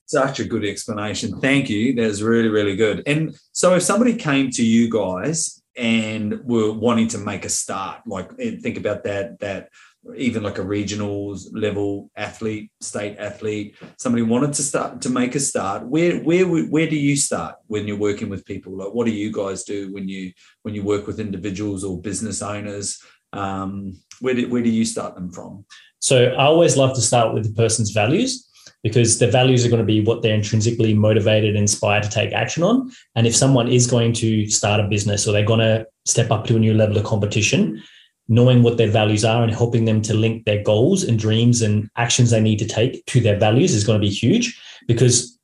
[0.06, 1.40] such a good explanation.
[1.40, 1.94] Thank you.
[1.94, 3.02] That's really, really good.
[3.06, 8.02] And so if somebody came to you guys and were wanting to make a start,
[8.06, 9.70] like eh, think about that, that
[10.16, 15.40] even like a regionals level athlete, state athlete, somebody wanted to start to make a
[15.40, 15.86] start.
[15.86, 18.76] Where where where do you start when you're working with people?
[18.76, 22.42] Like what do you guys do when you when you work with individuals or business
[22.42, 22.98] owners?
[23.32, 25.64] Um, where do, where do you start them from?
[25.98, 28.48] So I always love to start with the person's values
[28.82, 32.62] because the values are going to be what they're intrinsically motivated, inspired to take action
[32.62, 32.90] on.
[33.16, 36.46] And if someone is going to start a business or they're going to step up
[36.46, 37.82] to a new level of competition,
[38.28, 41.88] knowing what their values are and helping them to link their goals and dreams and
[41.96, 44.60] actions they need to take to their values is going to be huge.
[44.88, 45.38] Because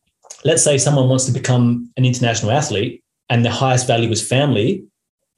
[0.45, 4.85] let's say someone wants to become an international athlete and the highest value is family,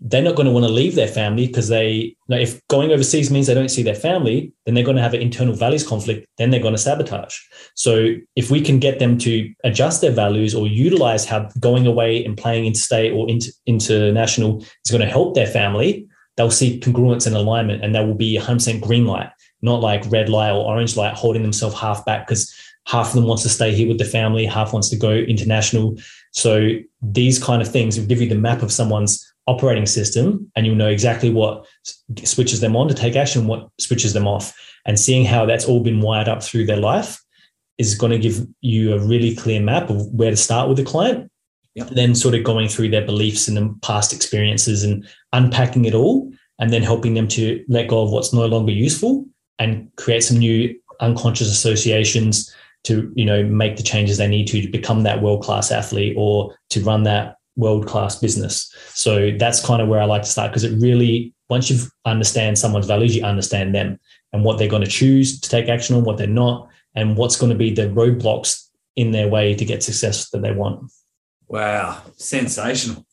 [0.01, 3.31] they're not going to want to leave their family because they, know, if going overseas
[3.31, 6.27] means they don't see their family, then they're going to have an internal values conflict.
[6.37, 7.39] Then they're going to sabotage.
[7.75, 12.25] So if we can get them to adjust their values or utilize how going away
[12.25, 17.27] and playing interstate or inter, international is going to help their family, they'll see congruence
[17.27, 19.31] and alignment and they will be 100% green light,
[19.63, 22.53] not like red light or orange light holding themselves half back because
[22.87, 25.97] half of them wants to stay here with the family, half wants to go international.
[26.33, 26.71] So
[27.03, 30.75] these kind of things will give you the map of someone's operating system and you'll
[30.75, 31.67] know exactly what
[32.25, 34.57] switches them on to take action, what switches them off.
[34.87, 37.23] And seeing how that's all been wired up through their life
[37.79, 40.85] is going to give you a really clear map of where to start with the
[40.85, 41.31] client
[41.75, 41.89] Yep.
[41.91, 46.33] Then sort of going through their beliefs and the past experiences and unpacking it all,
[46.59, 49.27] and then helping them to let go of what's no longer useful
[49.59, 54.63] and create some new unconscious associations to you know make the changes they need to
[54.63, 58.73] to become that world class athlete or to run that world class business.
[58.91, 62.59] So that's kind of where I like to start because it really once you understand
[62.59, 63.99] someone's values, you understand them
[64.33, 67.37] and what they're going to choose to take action on, what they're not, and what's
[67.37, 70.91] going to be the roadblocks in their way to get success that they want.
[71.55, 73.07] Wow, sensational.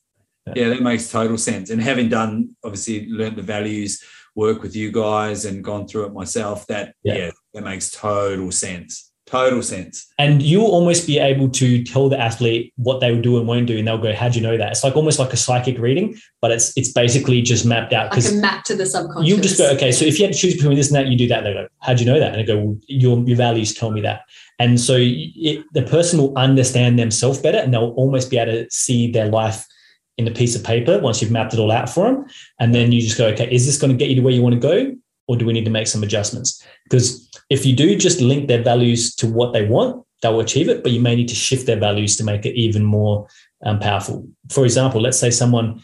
[0.48, 0.54] Yeah.
[0.56, 1.70] yeah, that makes total sense.
[1.70, 4.04] And having done, obviously, learned the values,
[4.36, 8.52] work with you guys, and gone through it myself, that yeah, yeah that makes total
[8.52, 9.12] sense.
[9.28, 10.12] Total sense.
[10.18, 13.68] And you'll almost be able to tell the athlete what they will do and won't
[13.68, 16.18] do, and they'll go, "How'd you know that?" It's like almost like a psychic reading,
[16.42, 18.12] but it's it's basically just mapped out.
[18.12, 19.30] Like a map to the subconscious.
[19.30, 19.92] You'll just go, okay.
[19.92, 21.44] So if you had to choose between this and that, you do that.
[21.44, 24.02] They go, "How'd you know that?" And I go, well, "Your your values tell me
[24.02, 24.22] that."
[24.62, 28.70] And so it, the person will understand themselves better and they'll almost be able to
[28.70, 29.66] see their life
[30.20, 32.26] in a piece of paper once you've mapped it all out for them.
[32.60, 34.44] And then you just go, okay, is this going to get you to where you
[34.44, 34.96] want to go?
[35.28, 36.64] Or do we need to make some adjustments?
[36.84, 40.84] Because if you do just link their values to what they want, they'll achieve it,
[40.84, 43.28] but you may need to shift their values to make it even more
[43.66, 44.28] um, powerful.
[44.52, 45.84] For example, let's say someone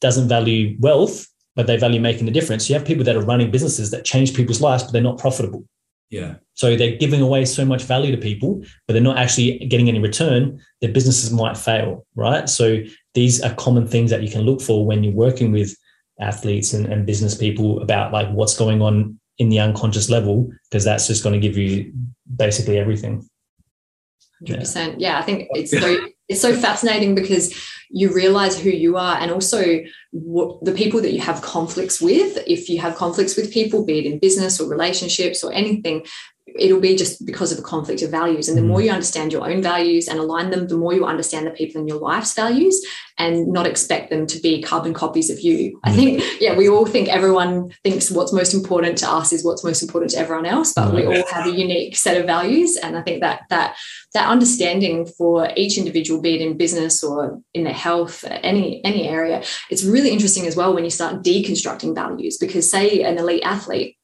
[0.00, 2.68] doesn't value wealth, but they value making a difference.
[2.68, 5.64] You have people that are running businesses that change people's lives, but they're not profitable.
[6.10, 6.36] Yeah.
[6.54, 9.98] So they're giving away so much value to people, but they're not actually getting any
[9.98, 10.60] return.
[10.80, 12.48] Their businesses might fail, right?
[12.48, 12.78] So
[13.14, 15.76] these are common things that you can look for when you're working with
[16.20, 20.84] athletes and, and business people about like what's going on in the unconscious level because
[20.84, 21.92] that's just going to give you
[22.36, 23.28] basically everything.
[24.46, 24.76] 100%.
[24.76, 24.94] Yeah.
[24.98, 27.54] yeah, I think it's so it's so fascinating because
[27.88, 32.38] you realize who you are and also what, the people that you have conflicts with.
[32.46, 36.04] If you have conflicts with people be it in business or relationships or anything
[36.46, 38.48] it'll be just because of a conflict of values.
[38.48, 38.84] And the more mm.
[38.84, 41.88] you understand your own values and align them, the more you understand the people in
[41.88, 42.84] your life's values
[43.18, 45.80] and not expect them to be carbon copies of you.
[45.82, 46.36] I think, mm.
[46.40, 50.12] yeah, we all think everyone thinks what's most important to us is what's most important
[50.12, 52.76] to everyone else, but we all have a unique set of values.
[52.76, 53.76] And I think that that
[54.14, 59.08] that understanding for each individual, be it in business or in their health, any any
[59.08, 62.38] area, it's really interesting as well when you start deconstructing values.
[62.38, 63.96] Because say an elite athlete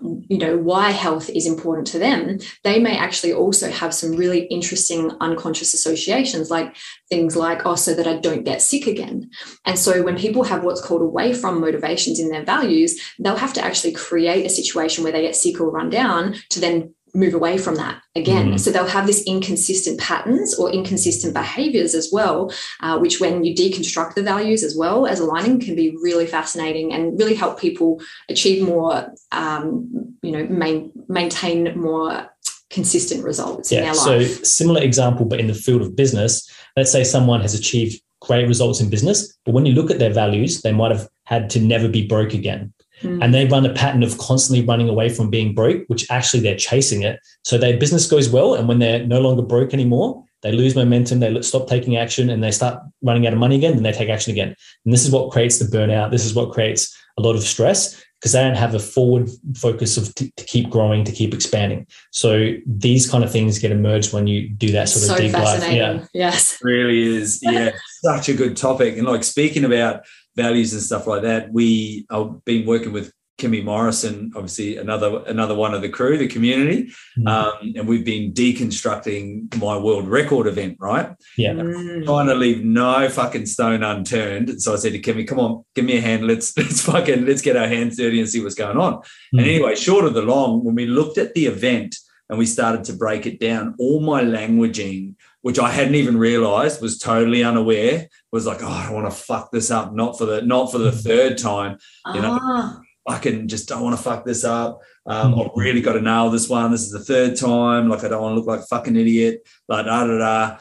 [0.00, 4.44] you know why health is important to them they may actually also have some really
[4.46, 6.74] interesting unconscious associations like
[7.08, 9.30] things like oh so that i don't get sick again.
[9.64, 13.52] And so when people have what's called away from motivations in their values they'll have
[13.54, 17.34] to actually create a situation where they get sick or run down to then move
[17.34, 18.52] away from that again.
[18.52, 18.60] Mm.
[18.60, 23.54] So they'll have this inconsistent patterns or inconsistent behaviors as well, uh, which when you
[23.54, 28.00] deconstruct the values as well as aligning can be really fascinating and really help people
[28.28, 32.28] achieve more, um, you know, main, maintain more
[32.70, 34.36] consistent results yeah, in their life.
[34.36, 38.48] So similar example, but in the field of business, let's say someone has achieved great
[38.48, 41.60] results in business, but when you look at their values, they might have had to
[41.60, 42.72] never be broke again.
[43.04, 43.22] Mm.
[43.22, 46.56] And they run a pattern of constantly running away from being broke, which actually they're
[46.56, 47.20] chasing it.
[47.42, 48.54] So their business goes well.
[48.54, 52.42] And when they're no longer broke anymore, they lose momentum, they stop taking action, and
[52.42, 53.74] they start running out of money again.
[53.74, 54.54] Then they take action again.
[54.84, 56.10] And this is what creates the burnout.
[56.10, 59.98] This is what creates a lot of stress because they don't have a forward focus
[59.98, 61.86] of t- to keep growing, to keep expanding.
[62.10, 65.32] So these kind of things get emerged when you do that sort of so deep
[65.32, 65.70] dive.
[65.70, 67.40] Yeah, yes, really is.
[67.42, 68.96] Yeah, such a good topic.
[68.96, 70.04] And like speaking about
[70.36, 71.52] values and stuff like that.
[71.52, 76.28] We I've been working with Kimmy Morrison, obviously another another one of the crew, the
[76.28, 77.28] community, mm.
[77.28, 81.10] um, and we've been deconstructing my world record event, right?
[81.36, 82.04] Yeah, mm.
[82.04, 84.62] trying to leave no fucking stone unturned.
[84.62, 86.26] So I said to Kimmy, "Come on, give me a hand.
[86.26, 89.02] Let's let's fucking let's get our hands dirty and see what's going on." Mm.
[89.38, 91.96] And anyway, short of the long, when we looked at the event
[92.28, 96.80] and we started to break it down, all my languaging which I hadn't even realized,
[96.80, 100.26] was totally unaware, was like, oh, I don't want to fuck this up, not for
[100.26, 101.02] the not for the mm.
[101.02, 101.78] third time.
[102.12, 102.80] You know, ah.
[103.06, 104.80] I can just don't want to fuck this up.
[105.06, 106.72] Um, I've really got to nail this one.
[106.72, 107.88] This is the third time.
[107.88, 109.46] Like I don't want to look like a fucking idiot.
[109.68, 110.58] Like da da da.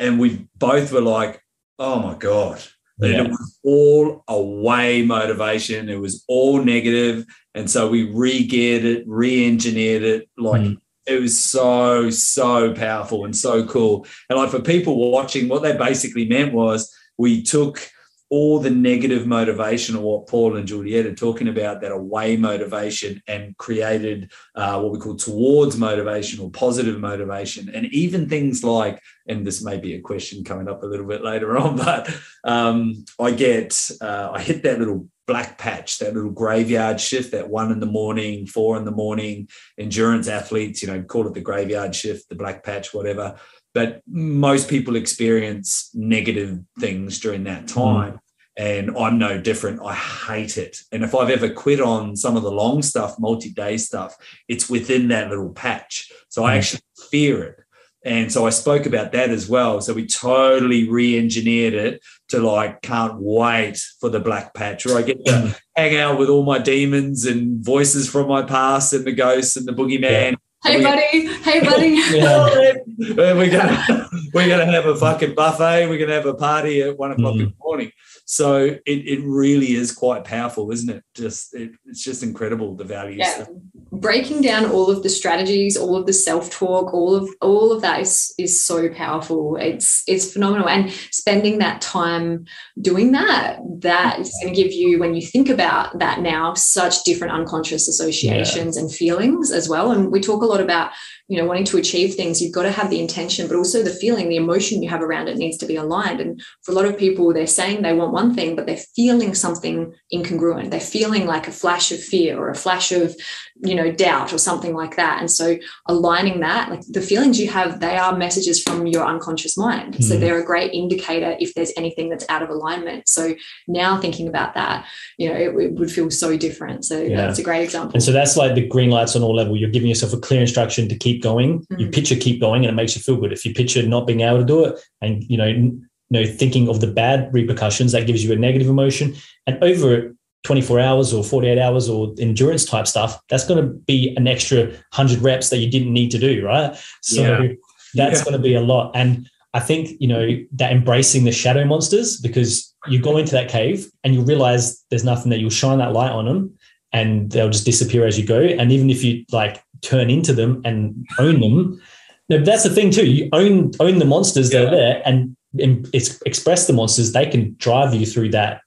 [0.00, 1.40] And we both were like,
[1.78, 2.60] oh my god.
[2.98, 3.22] Yeah.
[3.22, 5.88] It was all away motivation.
[5.88, 7.24] It was all negative.
[7.54, 13.36] And so we re-geared it, re-engineered it, like mm it was so so powerful and
[13.36, 17.90] so cool and like for people watching what they basically meant was we took
[18.30, 23.22] all the negative motivation or what paul and juliet are talking about that away motivation
[23.26, 27.68] and created uh, what we call towards motivation or positive motivation.
[27.74, 31.22] And even things like and this may be a question coming up a little bit
[31.22, 32.08] later on but
[32.44, 37.48] um, i get uh, i hit that little black patch, that little graveyard shift, that
[37.48, 41.40] one in the morning, four in the morning, endurance athletes, you know, call it the
[41.40, 43.36] graveyard shift, the black patch, whatever.
[43.74, 47.74] But most people experience negative things during that mm.
[47.74, 48.12] time.
[48.14, 48.18] Mm.
[48.54, 49.80] And I'm no different.
[49.82, 50.76] I hate it.
[50.92, 54.14] And if I've ever quit on some of the long stuff, multi day stuff,
[54.46, 56.12] it's within that little patch.
[56.28, 56.58] So I mm.
[56.58, 57.56] actually fear it.
[58.04, 59.80] And so I spoke about that as well.
[59.80, 65.02] So we totally re-engineered it to like, can't wait for the black patch, where I
[65.02, 69.12] get to hang out with all my demons and voices from my past and the
[69.12, 70.32] ghosts and the boogeyman.
[70.32, 70.34] Yeah.
[70.64, 71.88] Hey buddy, hey buddy.
[72.16, 72.72] yeah.
[72.98, 75.88] we're gonna we're gonna have a fucking buffet.
[75.88, 77.40] We're gonna have a party at one o'clock mm.
[77.40, 77.92] in the morning.
[78.24, 81.04] So it, it really is quite powerful, isn't it?
[81.14, 83.18] Just it, it's just incredible the values.
[83.20, 83.46] Yeah.
[83.90, 88.00] Breaking down all of the strategies, all of the self-talk, all of all of that
[88.00, 89.56] is is so powerful.
[89.56, 90.68] It's it's phenomenal.
[90.68, 92.46] And spending that time
[92.80, 97.04] doing that, that is going to give you, when you think about that now, such
[97.04, 98.82] different unconscious associations yeah.
[98.82, 99.90] and feelings as well.
[99.90, 100.92] And we talk a lot about
[101.32, 103.98] you know wanting to achieve things you've got to have the intention but also the
[104.02, 106.20] feeling the emotion you have around it needs to be aligned.
[106.20, 109.34] And for a lot of people they're saying they want one thing but they're feeling
[109.34, 110.70] something incongruent.
[110.70, 113.16] They're feeling like a flash of fear or a flash of
[113.62, 115.20] you know doubt or something like that.
[115.20, 119.56] And so aligning that like the feelings you have they are messages from your unconscious
[119.56, 119.94] mind.
[119.94, 120.04] Mm.
[120.04, 123.08] so they're a great indicator if there's anything that's out of alignment.
[123.08, 123.34] So
[123.68, 126.84] now thinking about that you know it, it would feel so different.
[126.84, 127.16] So yeah.
[127.16, 127.92] that's a great example.
[127.94, 129.56] And so that's like the green lights on all level.
[129.56, 131.60] You're giving yourself a clear instruction to keep going.
[131.66, 131.80] Mm.
[131.80, 133.32] you picture keep going and it makes you feel good.
[133.32, 136.68] If you picture not being able to do it and you know you know thinking
[136.68, 139.14] of the bad repercussions that gives you a negative emotion.
[139.46, 140.14] And over
[140.44, 144.64] 24 hours or 48 hours or endurance type stuff, that's going to be an extra
[144.64, 146.76] 100 reps that you didn't need to do, right?
[147.00, 147.52] So yeah.
[147.94, 148.24] that's yeah.
[148.24, 148.92] going to be a lot.
[148.94, 153.48] And I think, you know, that embracing the shadow monsters because you go into that
[153.48, 156.58] cave and you realize there's nothing that you'll shine that light on them
[156.92, 158.40] and they'll just disappear as you go.
[158.40, 161.80] And even if you like turn into them and own them,
[162.28, 163.06] no, that's the thing too.
[163.06, 164.60] You own own the monsters yeah.
[164.60, 167.12] that are there and, and express the monsters.
[167.12, 168.62] They can drive you through that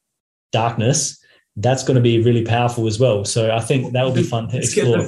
[0.51, 1.19] darkness
[1.57, 3.23] that's going to be really powerful as well.
[3.23, 4.99] So I think that will be fun to explore.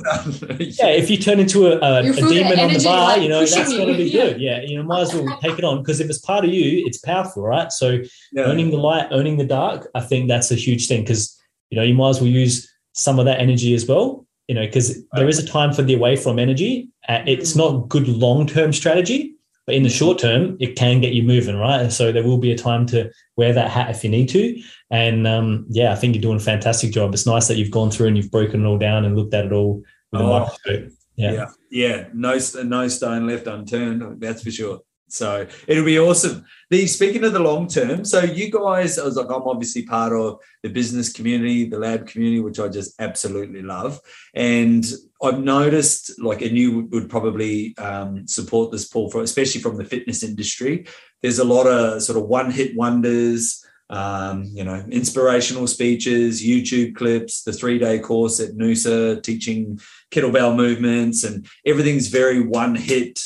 [0.59, 3.45] yeah, if you turn into a, a, a demon on the bar, like you know,
[3.45, 4.21] that's going to be yeah.
[4.21, 4.41] good.
[4.41, 6.85] Yeah, you know, might as well take it on because if it's part of you,
[6.85, 7.71] it's powerful, right?
[7.71, 7.99] So
[8.31, 8.43] yeah.
[8.43, 11.37] owning the light, owning the dark, I think that's a huge thing because
[11.69, 14.25] you know you might as well use some of that energy as well.
[14.47, 16.87] You know, because there is a time for the away from energy.
[17.09, 19.35] Uh, it's not good long term strategy,
[19.67, 21.91] but in the short term, it can get you moving, right?
[21.91, 24.59] So there will be a time to wear that hat if you need to.
[24.89, 27.13] And um, yeah, I think you're doing a fantastic job.
[27.13, 29.45] It's nice that you've gone through and you've broken it all down and looked at
[29.45, 30.91] it all with oh, a microscope.
[31.17, 31.31] Yeah.
[31.31, 34.21] yeah, yeah, no, no stone left unturned.
[34.21, 34.79] That's for sure.
[35.09, 36.45] So it'll be awesome.
[36.69, 40.11] The speaking of the long term, so you guys, I was like, I'm obviously part
[40.11, 44.01] of the business community, the lab community, which I just absolutely love.
[44.35, 44.85] And
[45.23, 49.85] I've noticed, like, and you would probably um, support this, Paul, for especially from the
[49.85, 50.87] fitness industry.
[51.21, 53.63] There's a lot of sort of one hit wonders.
[53.89, 59.79] Um, you know, inspirational speeches, YouTube clips, the three day course at Noosa teaching
[60.11, 63.17] kettlebell movements, and everything's very one hit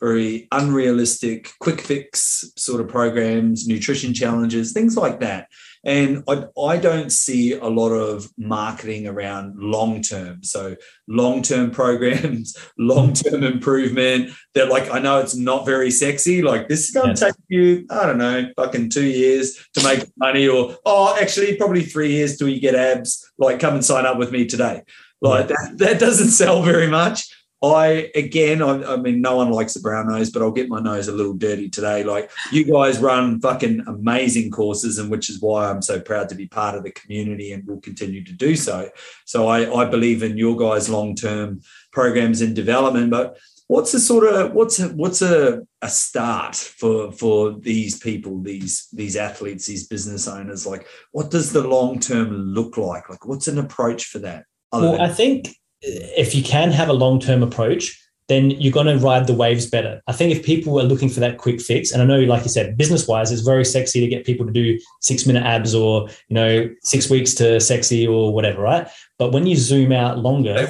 [0.00, 5.48] very unrealistic, quick fix sort of programs, nutrition challenges, things like that.
[5.82, 10.42] And I, I don't see a lot of marketing around long term.
[10.42, 10.76] So,
[11.08, 14.30] long term programs, long term improvement.
[14.54, 16.42] That, like, I know it's not very sexy.
[16.42, 20.04] Like, this is going to take you, I don't know, fucking two years to make
[20.18, 23.30] money, or, oh, actually, probably three years till you get abs.
[23.38, 24.82] Like, come and sign up with me today.
[25.22, 27.28] Like, that, that doesn't sell very much.
[27.62, 30.80] I again, I, I, mean, no one likes the brown nose, but I'll get my
[30.80, 32.04] nose a little dirty today.
[32.04, 36.34] Like you guys run fucking amazing courses, and which is why I'm so proud to
[36.34, 38.88] be part of the community and will continue to do so.
[39.26, 41.60] So I, I believe in your guys' long term
[41.92, 43.10] programs and development.
[43.10, 48.40] But what's a sort of what's a, what's a, a start for for these people,
[48.40, 50.66] these these athletes, these business owners?
[50.66, 53.10] Like, what does the long term look like?
[53.10, 54.46] Like, what's an approach for that?
[54.72, 57.96] Well, than- I think if you can have a long term approach,
[58.28, 60.00] then you're going to ride the waves better.
[60.06, 62.48] I think if people are looking for that quick fix, and I know, like you
[62.48, 66.08] said, business wise, it's very sexy to get people to do six minute abs or,
[66.28, 68.86] you know, six weeks to sexy or whatever, right?
[69.18, 70.68] But when you zoom out longer,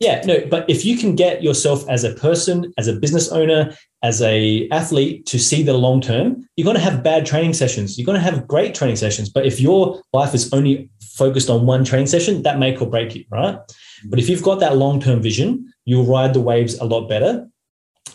[0.00, 3.76] yeah, no, but if you can get yourself as a person, as a business owner,
[4.02, 7.98] as a athlete to see the long term, you're going to have bad training sessions.
[7.98, 9.28] You're going to have great training sessions.
[9.28, 13.14] But if your life is only focused on one training session, that make or break
[13.14, 13.58] you, right?
[14.04, 17.48] But if you've got that long term vision, you'll ride the waves a lot better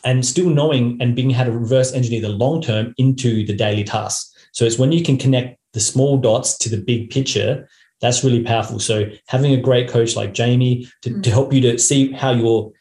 [0.04, 3.84] and still knowing and being how to reverse engineer the long term into the daily
[3.84, 4.34] tasks.
[4.52, 7.68] So it's when you can connect the small dots to the big picture
[8.02, 8.80] that's really powerful.
[8.80, 11.22] So having a great coach like Jamie to, mm-hmm.
[11.22, 12.72] to help you to see how you're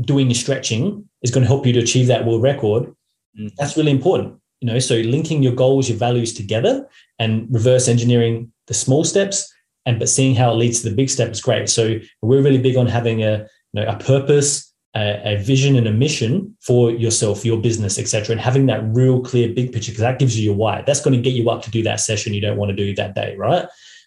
[0.00, 2.84] doing your stretching is going to help you to achieve that world record.
[2.84, 3.48] Mm-hmm.
[3.58, 4.38] That's really important.
[4.60, 6.88] You know, so linking your goals, your values together
[7.18, 9.52] and reverse engineering the small steps
[9.86, 11.68] and but seeing how it leads to the big step is great.
[11.68, 15.86] So we're really big on having a you know a purpose, a, a vision, and
[15.86, 20.02] a mission for yourself, your business, etc., and having that real clear big picture because
[20.02, 20.82] that gives you your why.
[20.82, 22.94] That's going to get you up to do that session you don't want to do
[22.96, 23.66] that day, right?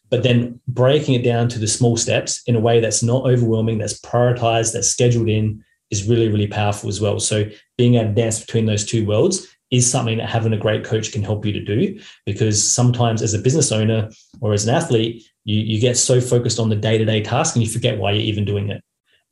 [0.09, 3.77] But then breaking it down to the small steps in a way that's not overwhelming,
[3.77, 7.19] that's prioritized, that's scheduled in is really, really powerful as well.
[7.19, 7.45] So
[7.77, 11.11] being able to dance between those two worlds is something that having a great coach
[11.11, 14.09] can help you to do because sometimes as a business owner
[14.41, 17.71] or as an athlete, you, you get so focused on the day-to-day task and you
[17.71, 18.83] forget why you're even doing it.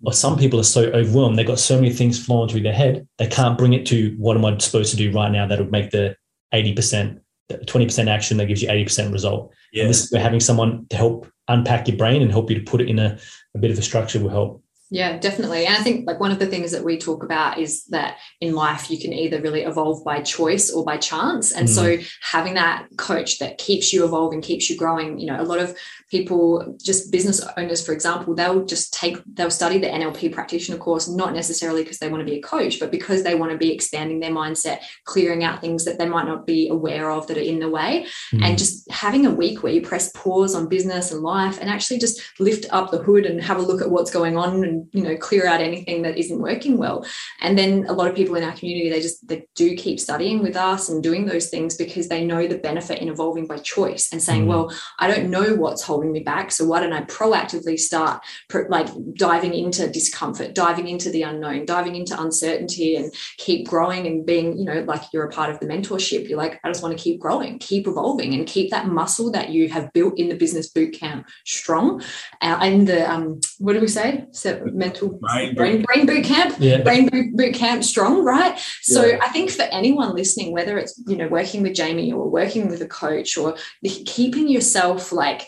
[0.03, 3.07] Or some people are so overwhelmed, they've got so many things flowing through their head,
[3.20, 5.91] they can't bring it to what am I supposed to do right now that'll make
[5.91, 6.15] the
[6.53, 7.20] 80%,
[7.51, 9.53] 20% action that gives you 80% result.
[9.72, 9.84] Yeah.
[9.84, 12.70] And this is where having someone to help unpack your brain and help you to
[12.70, 13.20] put it in a,
[13.53, 14.63] a bit of a structure will help.
[14.89, 15.65] Yeah, definitely.
[15.65, 18.53] And I think like one of the things that we talk about is that in
[18.53, 21.51] life you can either really evolve by choice or by chance.
[21.51, 21.72] And mm.
[21.72, 25.59] so having that coach that keeps you evolving, keeps you growing, you know, a lot
[25.59, 25.78] of
[26.10, 31.08] people, just business owners, for example, they'll just take, they'll study the NLP practitioner course,
[31.08, 33.74] not necessarily because they want to be a coach, but because they want to be
[33.74, 37.41] expanding their mindset, clearing out things that they might not be aware of that are
[37.41, 38.05] in the way.
[38.34, 38.43] Mm.
[38.43, 41.99] And just having a week where you press pause on business and life and actually
[41.99, 45.03] just lift up the hood and have a look at what's going on and you
[45.03, 47.05] know clear out anything that isn't working well
[47.41, 50.41] and then a lot of people in our community they just they do keep studying
[50.41, 54.10] with us and doing those things because they know the benefit in evolving by choice
[54.12, 54.47] and saying mm.
[54.47, 56.51] well i don't know what's holding me back.
[56.51, 58.23] So why don't i proactively start
[58.69, 64.25] like diving into discomfort diving into the unknown diving into uncertainty and keep growing and
[64.25, 66.27] being you know like you're a part of the mentorship.
[66.27, 69.49] You're like i just want to keep growing keep evolving and keep that muscle that
[69.49, 72.01] you have built in the business boot camp strong.
[72.41, 74.25] Uh, and the um what do we say?
[74.31, 76.55] So mental brain, brain, brain boot camp?
[76.59, 76.81] Yeah.
[76.81, 78.59] brain boot, boot camp strong right?
[78.81, 79.19] So yeah.
[79.21, 82.81] i think for anyone listening whether it's you know working with jamie or working with
[82.81, 83.55] a coach or
[84.05, 85.47] keeping yourself like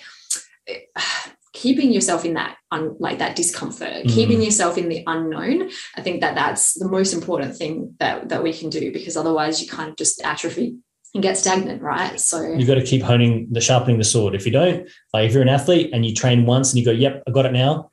[1.54, 4.10] keeping yourself in that un, like that discomfort mm.
[4.10, 8.44] keeping yourself in the unknown i think that that's the most important thing that that
[8.44, 10.78] we can do because otherwise you kind of just atrophy
[11.14, 12.20] and get stagnant right?
[12.20, 14.36] So you've got to keep honing the sharpening the sword.
[14.36, 16.92] If you don't like if you're an athlete and you train once and you go
[16.92, 17.90] yep i got it now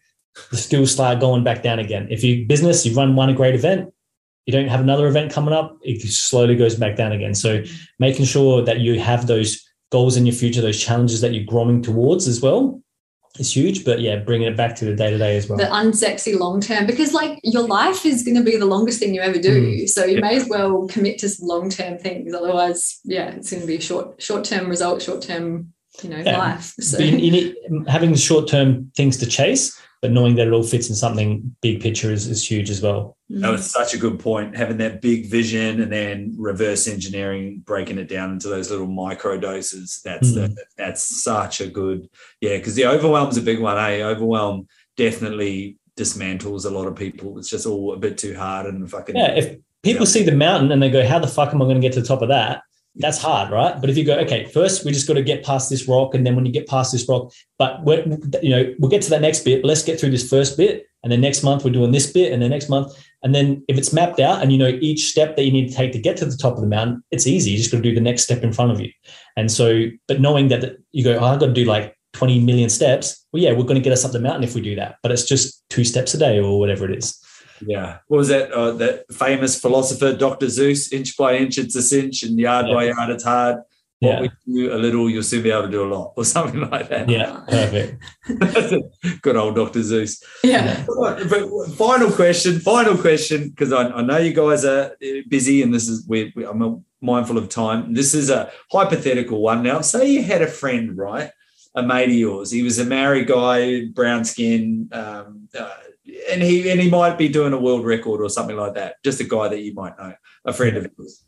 [0.51, 2.09] the skills start going back down again.
[2.11, 3.93] If you business you run one great event
[4.45, 7.35] you don't have another event coming up it slowly goes back down again.
[7.35, 7.63] So
[7.99, 11.83] making sure that you have those goals in your future those challenges that you're growing
[11.83, 12.81] towards as well
[13.39, 15.65] is huge but yeah bringing it back to the day to day as well the
[15.65, 19.21] unsexy long term because like your life is going to be the longest thing you
[19.21, 19.89] ever do mm.
[19.89, 20.21] so you yeah.
[20.21, 23.81] may as well commit to long term things otherwise yeah it's going to be a
[23.81, 25.73] short short term result short term
[26.03, 26.39] you know yeah.
[26.39, 27.55] life so need
[27.87, 31.81] having short term things to chase but knowing that it all fits in something big
[31.81, 33.16] picture is, is huge as well.
[33.29, 34.57] That was such a good point.
[34.57, 39.37] Having that big vision and then reverse engineering, breaking it down into those little micro
[39.37, 40.01] doses.
[40.05, 40.35] That's mm.
[40.35, 42.09] the, that's such a good
[42.41, 42.57] yeah.
[42.57, 43.79] Because the overwhelm's a big one.
[43.79, 44.03] Eh?
[44.03, 47.37] Overwhelm definitely dismantles a lot of people.
[47.39, 49.35] It's just all a bit too hard and fucking yeah.
[49.35, 50.13] If people yeah.
[50.13, 52.01] see the mountain and they go, "How the fuck am I going to get to
[52.01, 52.63] the top of that?"
[52.99, 53.79] that's hard, right?
[53.81, 56.27] But if you go, okay, first we just got to get past this rock, and
[56.27, 58.03] then when you get past this rock, but we're,
[58.43, 59.65] you know, we'll get to that next bit.
[59.65, 62.41] Let's get through this first bit, and then next month we're doing this bit, and
[62.41, 62.93] then next month,
[63.23, 65.75] and then if it's mapped out, and you know each step that you need to
[65.75, 67.51] take to get to the top of the mountain, it's easy.
[67.51, 68.91] You just got to do the next step in front of you.
[69.37, 72.69] And so, but knowing that you go, oh, I've got to do like 20 million
[72.69, 73.27] steps.
[73.33, 75.13] Well, yeah, we're going to get us up the mountain if we do that, but
[75.13, 77.23] it's just two steps a day or whatever it is.
[77.67, 77.99] Yeah.
[78.09, 78.53] What was that?
[78.53, 80.47] Uh, that famous philosopher, Dr.
[80.47, 82.75] Seuss, inch by inch, it's a cinch, and yard yeah.
[82.75, 83.59] by yard, it's hard.
[84.07, 84.29] What yeah.
[84.47, 86.89] we do a little, you'll soon be able to do a lot, or something like
[86.89, 87.09] that.
[87.09, 88.03] Yeah, perfect.
[89.23, 89.81] Good old Dr.
[89.81, 90.23] Seuss.
[90.43, 90.85] Yeah.
[90.87, 91.29] But
[91.77, 94.97] final question, final question, because I, I, know you guys are
[95.29, 97.95] busy, and this is we, we, I'm mindful of time.
[97.95, 99.63] This is a hypothetical one.
[99.63, 101.31] Now, say you had a friend, right?
[101.75, 102.51] A mate of yours.
[102.51, 105.75] He was a married guy, brown skin, um, uh,
[106.31, 109.03] and he and he might be doing a world record or something like that.
[109.03, 111.26] Just a guy that you might know, a friend of yours.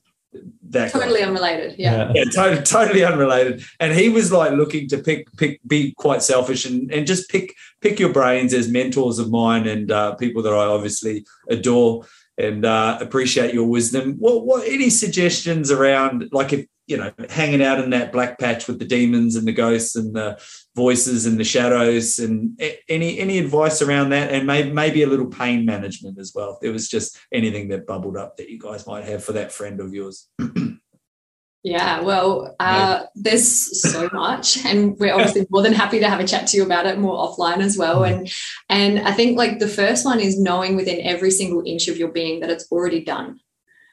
[0.70, 1.26] That totally guy.
[1.26, 3.62] unrelated, yeah, yeah, totally, totally unrelated.
[3.80, 7.54] And he was like looking to pick, pick, be quite selfish and and just pick
[7.80, 12.04] pick your brains as mentors of mine and uh, people that I obviously adore
[12.36, 14.16] and uh, appreciate your wisdom.
[14.18, 18.66] What what any suggestions around like if you know, hanging out in that black patch
[18.66, 20.42] with the demons and the ghosts and the
[20.78, 22.58] voices and the shadows and
[22.88, 26.54] any any advice around that and maybe maybe a little pain management as well.
[26.54, 29.52] If there was just anything that bubbled up that you guys might have for that
[29.52, 30.28] friend of yours.
[31.64, 36.26] Yeah, well, uh, there's so much, and we're obviously more than happy to have a
[36.26, 38.04] chat to you about it more offline as well.
[38.04, 38.32] And
[38.68, 42.12] and I think like the first one is knowing within every single inch of your
[42.12, 43.40] being that it's already done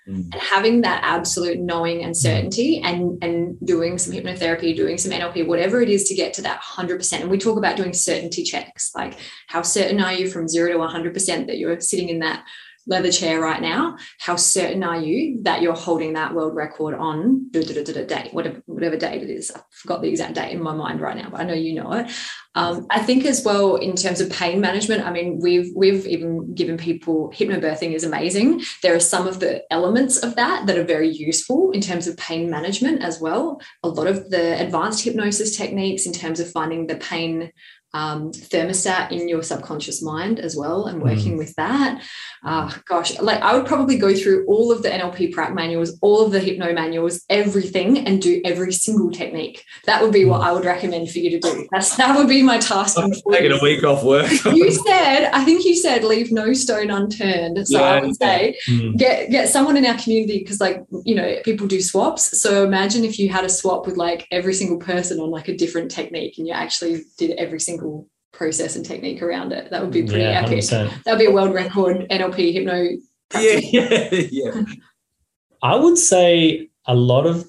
[0.07, 0.15] mm.
[0.15, 5.47] and having that absolute knowing and certainty and and doing some hypnotherapy doing some nlp
[5.47, 8.91] whatever it is to get to that 100% and we talk about doing certainty checks
[8.95, 12.45] like how certain are you from 0 to 100% that you're sitting in that
[12.87, 17.49] leather chair right now, how certain are you that you're holding that world record on
[17.51, 19.51] date, whatever, whatever date it is?
[19.55, 21.91] I forgot the exact date in my mind right now, but I know you know
[21.93, 22.11] it.
[22.55, 26.53] Um, I think as well in terms of pain management, I mean, we've we've even
[26.55, 28.61] given people hypnobirthing is amazing.
[28.81, 32.15] There are some of the elements of that that are very useful in terms of
[32.15, 33.59] pain management as well.
[33.83, 37.51] A lot of the advanced hypnosis techniques in terms of finding the pain
[37.95, 41.37] um, thermostat in your subconscious mind as well and working mm.
[41.37, 42.03] with that.
[42.43, 46.25] Uh, gosh, like I would probably go through all of the NLP prac manuals, all
[46.25, 49.63] of the hypno manuals, everything, and do every single technique.
[49.85, 50.43] That would be what mm.
[50.43, 51.67] I would recommend for you to do.
[51.71, 52.99] That's that would be my task.
[52.99, 54.29] I'm taking a week off work.
[54.45, 57.65] you said, I think you said, leave no stone unturned.
[57.65, 58.97] So yeah, I would say mm.
[58.97, 62.41] get get someone in our community because, like, you know, people do swaps.
[62.41, 65.55] So imagine if you had a swap with like every single person on like a
[65.55, 67.84] different technique, and you actually did every single
[68.33, 69.69] process and technique around it.
[69.71, 70.65] That would be pretty yeah, epic.
[70.65, 72.89] That would be a world record NLP hypno.
[73.29, 73.73] Practice.
[73.73, 74.63] Yeah, yeah, yeah.
[75.63, 77.45] I would say a lot of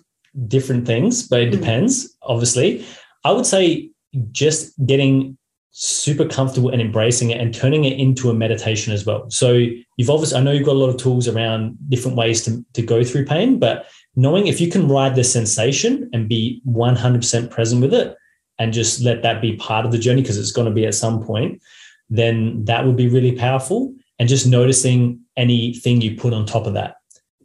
[0.46, 1.58] different things, but it mm.
[1.58, 2.10] depends, mm.
[2.22, 2.86] obviously.
[3.24, 3.90] I would say
[4.32, 5.36] just getting
[5.78, 9.28] super comfortable and embracing it and turning it into a meditation as well.
[9.30, 9.52] So
[9.98, 12.80] you've obviously, I know you've got a lot of tools around different ways to, to
[12.80, 17.82] go through pain, but knowing if you can ride the sensation and be 100% present
[17.82, 18.16] with it
[18.58, 20.94] and just let that be part of the journey because it's going to be at
[20.94, 21.62] some point,
[22.08, 23.94] then that would be really powerful.
[24.18, 26.96] And just noticing anything you put on top of that.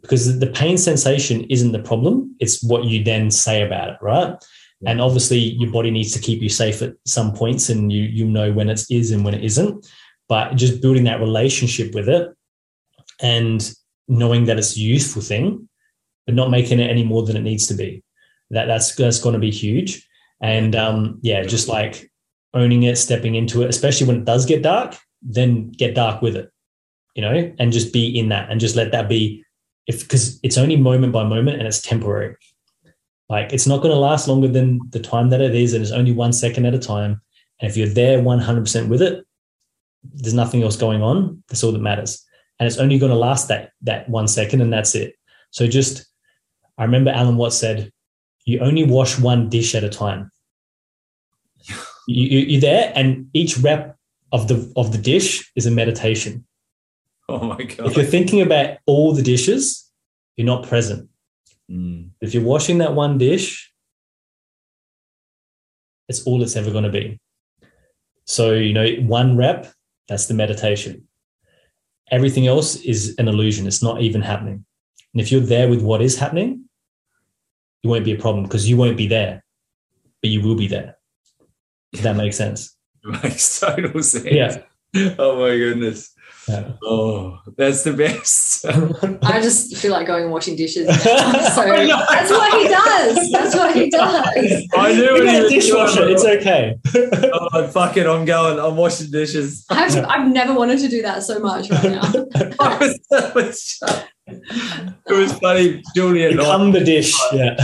[0.01, 4.35] Because the pain sensation isn't the problem, it's what you then say about it, right?
[4.85, 8.25] And obviously, your body needs to keep you safe at some points, and you you
[8.25, 9.87] know when it is and when it isn't.
[10.27, 12.29] But just building that relationship with it,
[13.21, 13.71] and
[14.07, 15.69] knowing that it's a useful thing,
[16.25, 18.03] but not making it any more than it needs to be.
[18.49, 20.07] That that's that's going to be huge.
[20.41, 22.11] And um, yeah, just like
[22.53, 26.35] owning it, stepping into it, especially when it does get dark, then get dark with
[26.35, 26.51] it,
[27.15, 29.43] you know, and just be in that and just let that be
[29.87, 32.35] if because it's only moment by moment and it's temporary.
[33.29, 35.93] Like it's not going to last longer than the time that it is, and it's
[35.93, 37.21] only one second at a time.
[37.59, 39.25] And if you're there 100% with it,
[40.03, 41.43] there's nothing else going on.
[41.47, 42.25] That's all that matters.
[42.59, 45.15] And it's only going to last that that one second, and that's it.
[45.51, 46.05] So just,
[46.77, 47.91] I remember Alan Watts said,
[48.45, 50.31] "You only wash one dish at a time."
[52.07, 53.97] you, you're there, and each rep
[54.31, 56.45] of the of the dish is a meditation.
[57.29, 57.87] Oh my god!
[57.87, 59.89] If you're thinking about all the dishes,
[60.35, 61.09] you're not present.
[61.69, 62.09] Mm.
[62.19, 63.71] If you're washing that one dish,
[66.09, 67.19] it's all it's ever going to be.
[68.25, 69.71] So, you know, one rep,
[70.07, 71.07] that's the meditation.
[72.09, 73.67] Everything else is an illusion.
[73.67, 74.65] It's not even happening.
[75.13, 76.65] And if you're there with what is happening,
[77.83, 79.43] it won't be a problem because you won't be there,
[80.21, 80.97] but you will be there.
[81.91, 82.75] If that makes sense.
[83.03, 84.25] It makes total sense.
[84.25, 84.61] Yeah.
[85.17, 86.10] Oh my goodness.
[86.47, 86.71] Yeah.
[86.83, 88.65] Oh, that's the best.
[89.23, 90.87] I just feel like going and washing dishes.
[90.87, 90.95] now.
[90.95, 93.31] So that's what he does.
[93.31, 94.67] That's what he does.
[94.75, 96.07] I knew You when got a dishwasher.
[96.09, 96.77] It's okay.
[97.53, 98.07] Oh, fuck it.
[98.07, 98.59] I'm going.
[98.59, 99.65] I'm washing dishes.
[99.69, 102.01] I've, I've never wanted to do that so much right now.
[102.13, 103.79] It, was,
[104.27, 105.81] it was funny.
[105.95, 107.15] Julia and I Become the dish.
[107.33, 107.55] Yeah.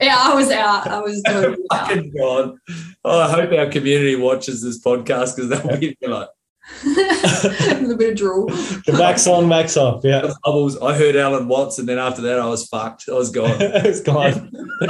[0.00, 0.86] Yeah, I was out.
[0.86, 1.88] I was totally out.
[1.88, 2.58] fucking gone.
[3.04, 6.28] Oh, I hope our community watches this podcast because they'll be like,
[6.84, 8.46] a little bit of drool.
[8.46, 10.04] The wax on, wax off.
[10.04, 10.32] Yeah.
[10.44, 10.80] bubbles.
[10.80, 13.08] I heard Alan Watts, and then after that, I was fucked.
[13.08, 13.56] I was gone.
[13.60, 14.50] it's gone.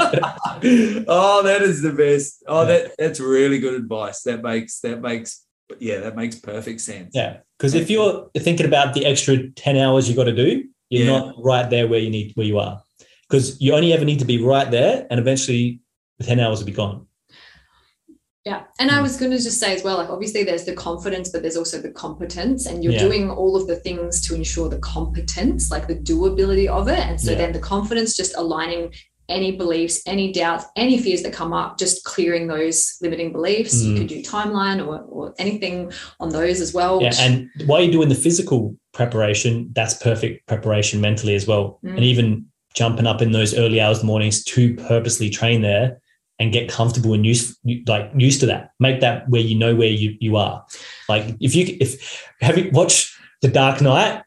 [1.09, 2.43] oh, that is the best.
[2.47, 4.22] Oh, that that's really good advice.
[4.22, 5.45] That makes that makes
[5.79, 7.11] yeah, that makes perfect sense.
[7.14, 7.39] Yeah.
[7.59, 11.18] Because if you're thinking about the extra 10 hours you got to do, you're Yeah.
[11.18, 12.83] not right there where you need where you are.
[13.29, 15.81] Because you only ever need to be right there and eventually
[16.18, 17.07] the 10 hours will be gone.
[18.45, 18.62] Yeah.
[18.80, 21.43] And I was going to just say as well, like obviously there's the confidence, but
[21.43, 23.01] there's also the competence, and you're Yeah.
[23.01, 26.99] doing all of the things to ensure the competence, like the doability of it.
[27.01, 27.39] And so Yeah.
[27.39, 28.93] then the confidence, just aligning
[29.28, 33.82] any beliefs, any doubts, any fears that come up, just clearing those limiting beliefs.
[33.82, 33.99] You Mm.
[33.99, 37.03] could do timeline or, or anything on those as well.
[37.03, 37.12] Yeah.
[37.20, 41.78] And while you're doing the physical preparation, that's perfect preparation mentally as well.
[41.84, 41.97] Mm.
[41.97, 46.01] And even jumping up in those early hours of the mornings to purposely train there
[46.39, 48.70] and get comfortable and used like used to that.
[48.78, 50.64] Make that where you know where you, you are.
[51.09, 53.11] Like if you if have you watched
[53.43, 54.22] The Dark Knight,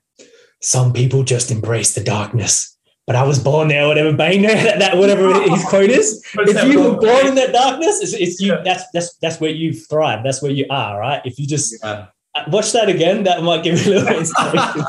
[0.61, 2.77] some people just embrace the darkness.
[3.07, 6.23] But I was born there, whatever Bane that, that whatever his quote is.
[6.37, 8.53] If you were born in that darkness, it's, it's you.
[8.53, 8.61] Yeah.
[8.63, 10.23] That's that's that's where you thrive.
[10.23, 11.21] That's where you are, right?
[11.25, 12.07] If you just Yeah.
[12.47, 14.83] watch that again, that might give you a little inspiration.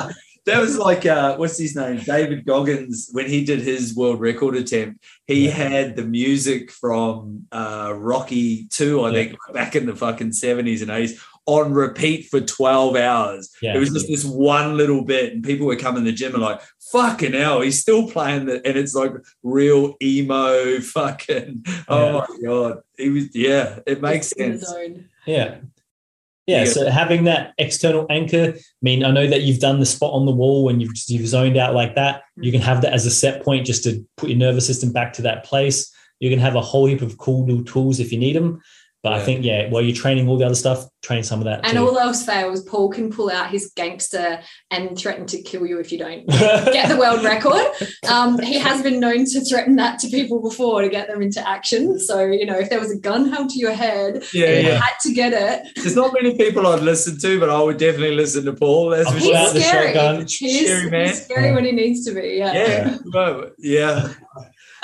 [0.47, 4.57] That was like uh, what's his name david goggins when he did his world record
[4.57, 5.53] attempt he Yeah.
[5.53, 9.15] had the music from uh, rocky 2 i Yeah.
[9.15, 13.75] think back in the fucking 70s and 80s on repeat for 12 hours Yeah.
[13.75, 16.43] it was just this one little bit and people were coming to the gym and
[16.43, 16.61] like
[16.93, 19.13] fucking hell he's still playing the and it's like
[19.43, 24.75] real emo fucking oh my god he was yeah it makes Just sense.
[25.27, 25.59] Yeah.
[26.47, 30.13] Yeah, so having that external anchor, I mean, I know that you've done the spot
[30.13, 32.23] on the wall when you've you've zoned out like that.
[32.37, 35.13] You can have that as a set point just to put your nervous system back
[35.15, 35.93] to that place.
[36.19, 38.61] You can have a whole heap of cool new tools if you need them.
[39.03, 41.65] But I think, yeah, while you're training all the other stuff, train some of that.
[41.65, 41.89] And too.
[41.89, 44.41] all else fails, Paul can pull out his gangster
[44.71, 47.67] and threaten to kill you if you don't get the world record.
[48.09, 51.47] Um, he has been known to threaten that to people before to get them into
[51.47, 51.99] action.
[51.99, 54.73] So, you know, if there was a gun held to your head yeah and you
[54.73, 57.77] yeah had to get it, there's not many people i'd listen to but i would
[57.77, 59.87] definitely listen to paul that's I'll for pull sure he's out the scary.
[59.95, 60.21] shotgun.
[60.21, 61.07] He's, Scary man.
[61.09, 62.37] he's scary when he needs to be.
[62.39, 62.53] Yeah.
[62.53, 64.13] yeah, no, yeah,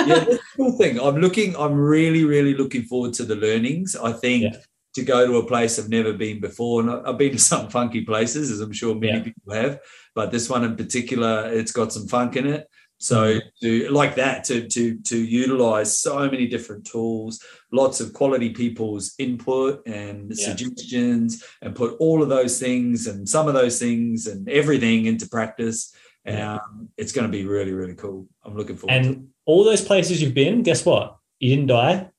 [0.07, 0.25] yeah.
[0.25, 1.01] That's cool thing.
[1.01, 1.57] I'm looking.
[1.57, 3.97] I'm really, really looking forward to the learnings.
[3.97, 4.61] I think Yeah.
[4.95, 8.03] to go to a place I've never been before, and I've been to some funky
[8.05, 9.25] places, as I'm sure many Yeah.
[9.25, 9.81] people have.
[10.15, 12.67] But this one in particular, it's got some funk in it.
[13.01, 13.49] So mm-hmm.
[13.63, 17.41] to like that, to to to utilize so many different tools,
[17.71, 20.47] lots of quality people's input and Yeah.
[20.47, 25.29] suggestions, and put all of those things and some of those things and everything into
[25.29, 25.93] practice.
[26.29, 28.26] Um, it's going to be really really cool.
[28.45, 28.95] I'm looking forward.
[28.95, 29.07] to it.
[29.07, 31.16] And all those places you've been, guess what?
[31.41, 32.11] You didn't die.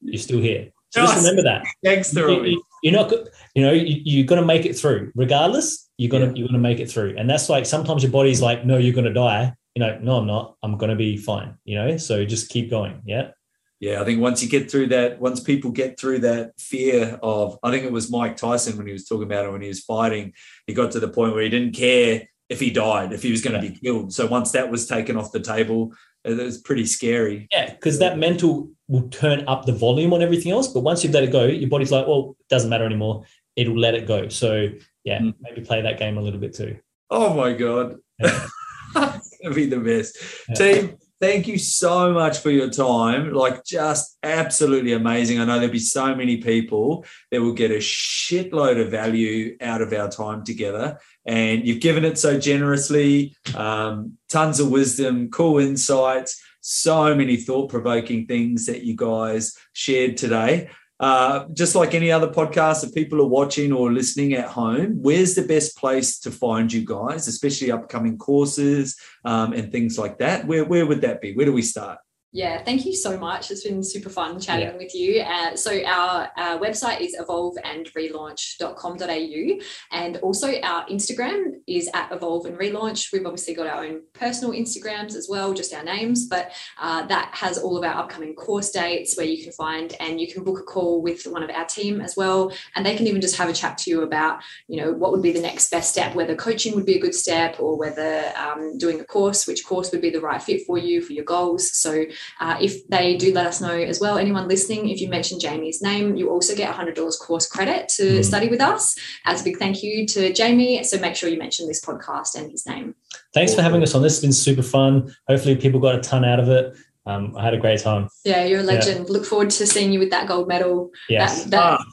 [0.00, 0.70] You're still here.
[0.90, 1.66] So just remember that.
[1.84, 2.14] Thanks.
[2.14, 3.12] You, you're not,
[3.54, 5.90] you know, you, you're going to make it through regardless.
[5.98, 6.34] You're going to, Yeah.
[6.38, 7.14] you're going to make it through.
[7.18, 9.52] And that's like, sometimes your body's like, no, you're going to die.
[9.74, 11.58] You know, no, I'm not, I'm going to be fine.
[11.64, 11.96] You know?
[11.98, 13.02] So just keep going.
[13.04, 13.32] Yeah.
[13.80, 17.58] Yeah, I think once you get through that, once people get through that fear of,
[17.62, 19.80] I think it was Mike Tyson when he was talking about it when he was
[19.80, 20.32] fighting,
[20.66, 23.42] he got to the point where he didn't care if he died, if he was
[23.42, 24.12] going to be killed.
[24.12, 25.92] So once that was taken off the table,
[26.24, 27.46] it was pretty scary.
[27.52, 27.74] Yeah.
[27.76, 30.68] Cause that mental will turn up the volume on everything else.
[30.68, 33.24] But once you've let it go, your body's like, well, it doesn't matter anymore.
[33.56, 34.28] It'll let it go.
[34.28, 34.68] So
[35.04, 35.34] yeah, Mm.
[35.40, 36.78] maybe play that game a little bit too.
[37.10, 37.96] Oh my God.
[38.18, 38.46] Yeah.
[39.42, 40.18] going be the best.
[40.48, 40.54] Yeah.
[40.54, 43.32] Team, thank you so much for your time.
[43.32, 45.40] Like, just absolutely amazing.
[45.40, 49.82] I know there'll be so many people that will get a shitload of value out
[49.82, 50.98] of our time together.
[51.28, 57.68] And you've given it so generously, um, tons of wisdom, cool insights, so many thought
[57.68, 60.70] provoking things that you guys shared today.
[60.98, 65.34] Uh, just like any other podcast, if people are watching or listening at home, where's
[65.34, 70.46] the best place to find you guys, especially upcoming courses um, and things like that?
[70.46, 71.34] Where, where would that be?
[71.34, 71.98] Where do we start?
[72.30, 73.50] Yeah, thank you so much.
[73.50, 74.76] It's been super fun chatting Yeah.
[74.76, 75.22] with you.
[75.22, 79.58] Uh, so our, uh website is evolveandrelaunch.com.au
[79.92, 83.10] and also our Instagram is at evolve and relaunch.
[83.14, 87.30] We've obviously got our own personal Instagrams as well, just our names, but uh, that
[87.34, 90.58] has all of our upcoming course dates where you can find and you can book
[90.58, 92.52] a call with one of our team as well.
[92.76, 95.22] And they can even just have a chat to you about, you know, what would
[95.22, 98.76] be the next best step, whether coaching would be a good step or whether um,
[98.76, 101.74] doing a course, which course would be the right fit for you for your goals.
[101.78, 102.04] So
[102.40, 105.82] uh, if they do let us know as well, anyone listening, if you mention Jamie's
[105.82, 108.24] name, you also get $100 course credit to Mm.
[108.24, 110.82] study with us as a big thank you to Jamie.
[110.84, 112.94] So make sure you mention this podcast and his name.
[113.34, 114.02] Thanks for having us on.
[114.02, 115.14] This has been super fun.
[115.28, 116.76] Hopefully, people got a ton out of it.
[117.06, 118.08] Um, I had a great time.
[118.24, 119.08] Yeah, you're a legend.
[119.08, 121.44] Look forward to seeing you with that gold medal, Yes.
[121.44, 121.84] that, that, Ah,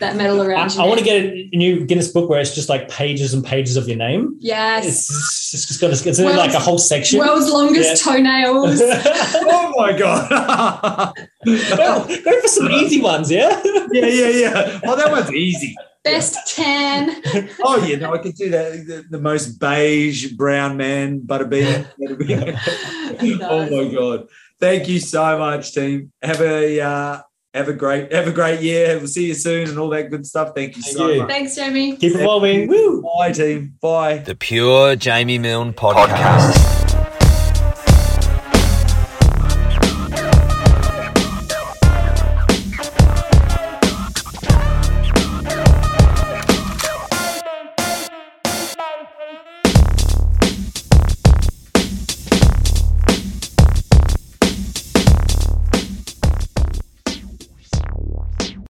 [0.00, 0.82] that medal I, around you.
[0.82, 3.76] I want to get a new Guinness book where it's just like pages and pages
[3.76, 4.36] of your name.
[4.38, 4.86] Yes.
[4.86, 7.18] It's, it's just got it's World's- like a whole section.
[7.18, 8.80] World's longest toenails.
[8.82, 11.14] oh my God.
[11.44, 13.60] go, go for some easy ones, yeah.
[13.92, 14.80] yeah, yeah, yeah.
[14.82, 15.74] Well, that one's easy.
[16.04, 17.22] Best tan.
[17.62, 18.86] Oh, yeah, no, I could do that.
[18.86, 21.86] The, the most beige brown man, butterbean.
[23.42, 24.28] oh my God.
[24.60, 26.12] Thank you so much, team.
[26.22, 27.20] Have a uh,
[27.58, 28.96] have a great have a great year.
[28.98, 30.52] We'll see you soon and all that good stuff.
[30.54, 31.20] Thank you Thank so you.
[31.20, 31.28] much.
[31.28, 31.96] Thanks, Jamie.
[31.96, 32.68] Keep evolving.
[32.68, 33.02] Woo.
[33.18, 33.74] Bye, team.
[33.80, 34.18] Bye.
[34.18, 36.77] The Pure Jamie Milne Podcast.